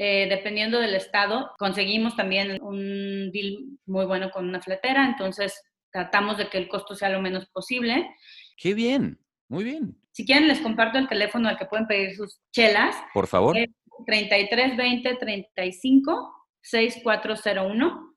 Eh, 0.01 0.29
dependiendo 0.29 0.79
del 0.79 0.95
estado, 0.95 1.51
conseguimos 1.59 2.15
también 2.15 2.63
un 2.63 3.33
deal 3.33 3.57
muy 3.85 4.07
bueno 4.07 4.31
con 4.31 4.49
una 4.49 4.63
fletera, 4.63 5.05
entonces 5.05 5.61
tratamos 5.91 6.39
de 6.39 6.49
que 6.49 6.57
el 6.57 6.69
costo 6.69 6.95
sea 6.95 7.09
lo 7.09 7.21
menos 7.21 7.47
posible. 7.47 8.09
Qué 8.57 8.75
bien, 8.75 9.19
muy 9.49 9.65
bien. 9.65 9.99
Si 10.13 10.25
quieren, 10.25 10.47
les 10.47 10.61
comparto 10.61 10.99
el 10.99 11.09
teléfono 11.09 11.49
al 11.49 11.59
que 11.59 11.65
pueden 11.65 11.89
pedir 11.89 12.15
sus 12.15 12.41
chelas. 12.53 12.95
Por 13.13 13.27
favor. 13.27 13.57
3320 14.07 15.17
35 15.17 16.47
6401. 16.61 18.15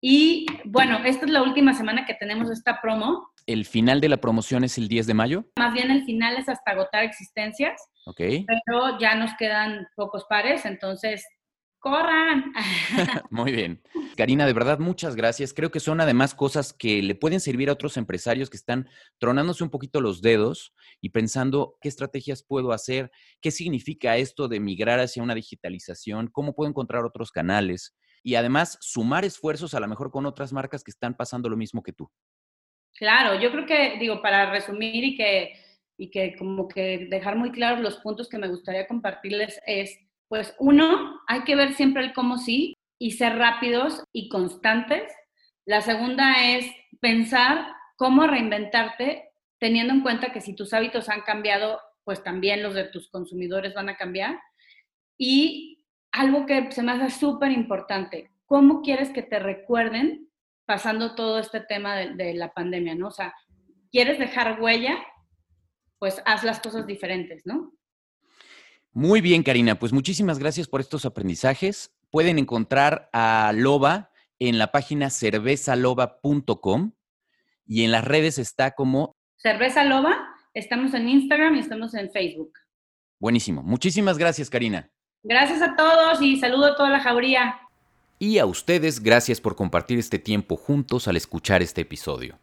Y 0.00 0.46
bueno, 0.66 0.98
esta 1.04 1.24
es 1.24 1.32
la 1.32 1.42
última 1.42 1.74
semana 1.74 2.06
que 2.06 2.14
tenemos 2.14 2.48
esta 2.48 2.80
promo. 2.80 3.28
¿El 3.46 3.66
final 3.66 4.00
de 4.00 4.08
la 4.08 4.16
promoción 4.18 4.64
es 4.64 4.78
el 4.78 4.88
10 4.88 5.06
de 5.06 5.14
mayo? 5.14 5.44
Más 5.58 5.74
bien 5.74 5.90
el 5.90 6.04
final 6.04 6.36
es 6.36 6.48
hasta 6.48 6.70
agotar 6.70 7.04
existencias. 7.04 7.80
Ok. 8.06 8.18
Pero 8.18 8.98
ya 8.98 9.14
nos 9.16 9.32
quedan 9.38 9.86
pocos 9.96 10.24
pares, 10.28 10.64
entonces 10.64 11.24
corran. 11.78 12.52
Muy 13.30 13.52
bien. 13.52 13.82
Karina, 14.16 14.46
de 14.46 14.54
verdad, 14.54 14.78
muchas 14.78 15.14
gracias. 15.14 15.52
Creo 15.52 15.70
que 15.70 15.80
son 15.80 16.00
además 16.00 16.34
cosas 16.34 16.72
que 16.72 17.02
le 17.02 17.14
pueden 17.14 17.40
servir 17.40 17.68
a 17.68 17.74
otros 17.74 17.98
empresarios 17.98 18.48
que 18.48 18.56
están 18.56 18.88
tronándose 19.18 19.62
un 19.62 19.70
poquito 19.70 20.00
los 20.00 20.22
dedos 20.22 20.72
y 21.02 21.10
pensando 21.10 21.76
qué 21.82 21.88
estrategias 21.88 22.42
puedo 22.42 22.72
hacer, 22.72 23.10
qué 23.42 23.50
significa 23.50 24.16
esto 24.16 24.48
de 24.48 24.60
migrar 24.60 25.00
hacia 25.00 25.22
una 25.22 25.34
digitalización, 25.34 26.28
cómo 26.28 26.54
puedo 26.54 26.70
encontrar 26.70 27.04
otros 27.04 27.30
canales 27.30 27.94
y 28.22 28.36
además 28.36 28.78
sumar 28.80 29.26
esfuerzos 29.26 29.74
a 29.74 29.80
lo 29.80 29.86
mejor 29.86 30.10
con 30.10 30.24
otras 30.24 30.54
marcas 30.54 30.82
que 30.82 30.90
están 30.90 31.14
pasando 31.14 31.50
lo 31.50 31.58
mismo 31.58 31.82
que 31.82 31.92
tú. 31.92 32.10
Claro, 32.96 33.40
yo 33.40 33.50
creo 33.50 33.66
que, 33.66 33.96
digo, 33.98 34.22
para 34.22 34.50
resumir 34.50 35.04
y 35.04 35.16
que, 35.16 35.52
y 35.96 36.10
que 36.10 36.36
como 36.36 36.68
que 36.68 37.06
dejar 37.10 37.36
muy 37.36 37.50
claros 37.50 37.80
los 37.80 37.96
puntos 37.98 38.28
que 38.28 38.38
me 38.38 38.48
gustaría 38.48 38.86
compartirles 38.86 39.60
es 39.66 39.98
pues 40.28 40.54
uno, 40.58 41.20
hay 41.26 41.44
que 41.44 41.54
ver 41.54 41.74
siempre 41.74 42.02
el 42.02 42.12
cómo 42.12 42.38
sí 42.38 42.74
y 42.98 43.12
ser 43.12 43.36
rápidos 43.36 44.02
y 44.12 44.28
constantes. 44.28 45.12
La 45.66 45.80
segunda 45.80 46.56
es 46.56 46.66
pensar 47.00 47.66
cómo 47.96 48.26
reinventarte 48.26 49.30
teniendo 49.58 49.94
en 49.94 50.02
cuenta 50.02 50.32
que 50.32 50.40
si 50.40 50.54
tus 50.54 50.72
hábitos 50.72 51.08
han 51.08 51.22
cambiado, 51.22 51.80
pues 52.04 52.22
también 52.22 52.62
los 52.62 52.74
de 52.74 52.84
tus 52.84 53.08
consumidores 53.10 53.74
van 53.74 53.88
a 53.88 53.96
cambiar. 53.96 54.38
Y 55.16 55.84
algo 56.12 56.46
que 56.46 56.70
se 56.72 56.82
me 56.82 56.92
hace 56.92 57.10
súper 57.10 57.52
importante, 57.52 58.30
¿cómo 58.46 58.82
quieres 58.82 59.10
que 59.10 59.22
te 59.22 59.38
recuerden 59.38 60.28
pasando 60.66 61.14
todo 61.14 61.38
este 61.38 61.60
tema 61.60 61.96
de, 61.96 62.14
de, 62.14 62.34
la 62.34 62.52
pandemia, 62.52 62.94
¿no? 62.94 63.08
O 63.08 63.10
sea, 63.10 63.34
¿quieres 63.90 64.18
dejar 64.18 64.60
huella? 64.60 64.96
Pues 65.98 66.22
haz 66.24 66.44
las 66.44 66.60
cosas 66.60 66.86
diferentes, 66.86 67.46
¿no? 67.46 67.72
Muy 68.92 69.20
bien, 69.20 69.42
Karina. 69.42 69.78
Pues 69.78 69.92
muchísimas 69.92 70.38
gracias 70.38 70.68
por 70.68 70.80
estos 70.80 71.04
aprendizajes. 71.04 71.92
Pueden 72.10 72.38
encontrar 72.38 73.10
a 73.12 73.52
Loba 73.54 74.12
en 74.38 74.58
la 74.58 74.70
página 74.70 75.10
cervezaloba.com 75.10 76.92
y 77.66 77.84
en 77.84 77.90
las 77.90 78.04
redes 78.04 78.38
está 78.38 78.72
como... 78.72 79.16
Cerveza 79.36 79.84
Loba. 79.84 80.16
Estamos 80.54 80.94
en 80.94 81.08
Instagram 81.08 81.56
y 81.56 81.58
estamos 81.58 81.94
en 81.94 82.10
Facebook. 82.12 82.52
Buenísimo. 83.18 83.62
Muchísimas 83.62 84.16
gracias, 84.16 84.48
Karina. 84.48 84.88
Gracias 85.24 85.60
a 85.62 85.74
todos 85.74 86.22
y 86.22 86.36
saludo 86.36 86.66
a 86.66 86.76
toda 86.76 86.90
la 86.90 87.00
jauría. 87.00 87.58
Y 88.18 88.38
a 88.38 88.46
ustedes, 88.46 89.00
gracias 89.00 89.40
por 89.40 89.56
compartir 89.56 89.98
este 89.98 90.20
tiempo 90.20 90.56
juntos 90.56 91.08
al 91.08 91.16
escuchar 91.16 91.62
este 91.62 91.80
episodio. 91.80 92.38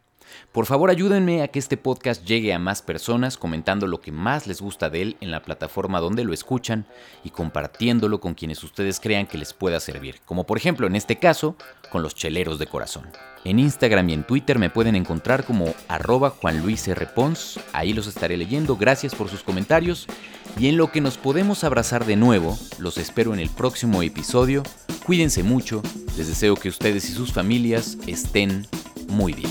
Por 0.52 0.66
favor 0.66 0.90
ayúdenme 0.90 1.42
a 1.42 1.48
que 1.48 1.58
este 1.58 1.76
podcast 1.76 2.24
llegue 2.24 2.52
a 2.52 2.58
más 2.58 2.82
personas 2.82 3.36
comentando 3.36 3.86
lo 3.86 4.00
que 4.00 4.12
más 4.12 4.46
les 4.46 4.60
gusta 4.60 4.90
de 4.90 5.02
él 5.02 5.16
en 5.20 5.30
la 5.30 5.42
plataforma 5.42 6.00
donde 6.00 6.24
lo 6.24 6.32
escuchan 6.32 6.86
y 7.24 7.30
compartiéndolo 7.30 8.20
con 8.20 8.34
quienes 8.34 8.62
ustedes 8.62 9.00
crean 9.00 9.26
que 9.26 9.38
les 9.38 9.52
pueda 9.54 9.80
servir, 9.80 10.20
como 10.24 10.44
por 10.44 10.58
ejemplo 10.58 10.86
en 10.86 10.96
este 10.96 11.16
caso 11.16 11.56
con 11.90 12.02
los 12.02 12.14
cheleros 12.14 12.58
de 12.58 12.66
corazón. 12.66 13.10
En 13.44 13.58
Instagram 13.58 14.08
y 14.10 14.12
en 14.12 14.24
Twitter 14.24 14.58
me 14.58 14.70
pueden 14.70 14.94
encontrar 14.94 15.44
como 15.44 15.74
arroba 15.88 16.34
ahí 17.72 17.92
los 17.92 18.06
estaré 18.06 18.36
leyendo, 18.36 18.76
gracias 18.76 19.14
por 19.14 19.28
sus 19.28 19.42
comentarios 19.42 20.06
y 20.58 20.68
en 20.68 20.76
lo 20.76 20.90
que 20.90 21.00
nos 21.00 21.18
podemos 21.18 21.64
abrazar 21.64 22.04
de 22.04 22.16
nuevo, 22.16 22.58
los 22.78 22.98
espero 22.98 23.34
en 23.34 23.40
el 23.40 23.50
próximo 23.50 24.02
episodio, 24.02 24.62
cuídense 25.04 25.42
mucho, 25.42 25.82
les 26.16 26.28
deseo 26.28 26.56
que 26.56 26.68
ustedes 26.68 27.08
y 27.10 27.12
sus 27.12 27.32
familias 27.32 27.98
estén 28.06 28.66
muy 29.08 29.32
bien. 29.32 29.50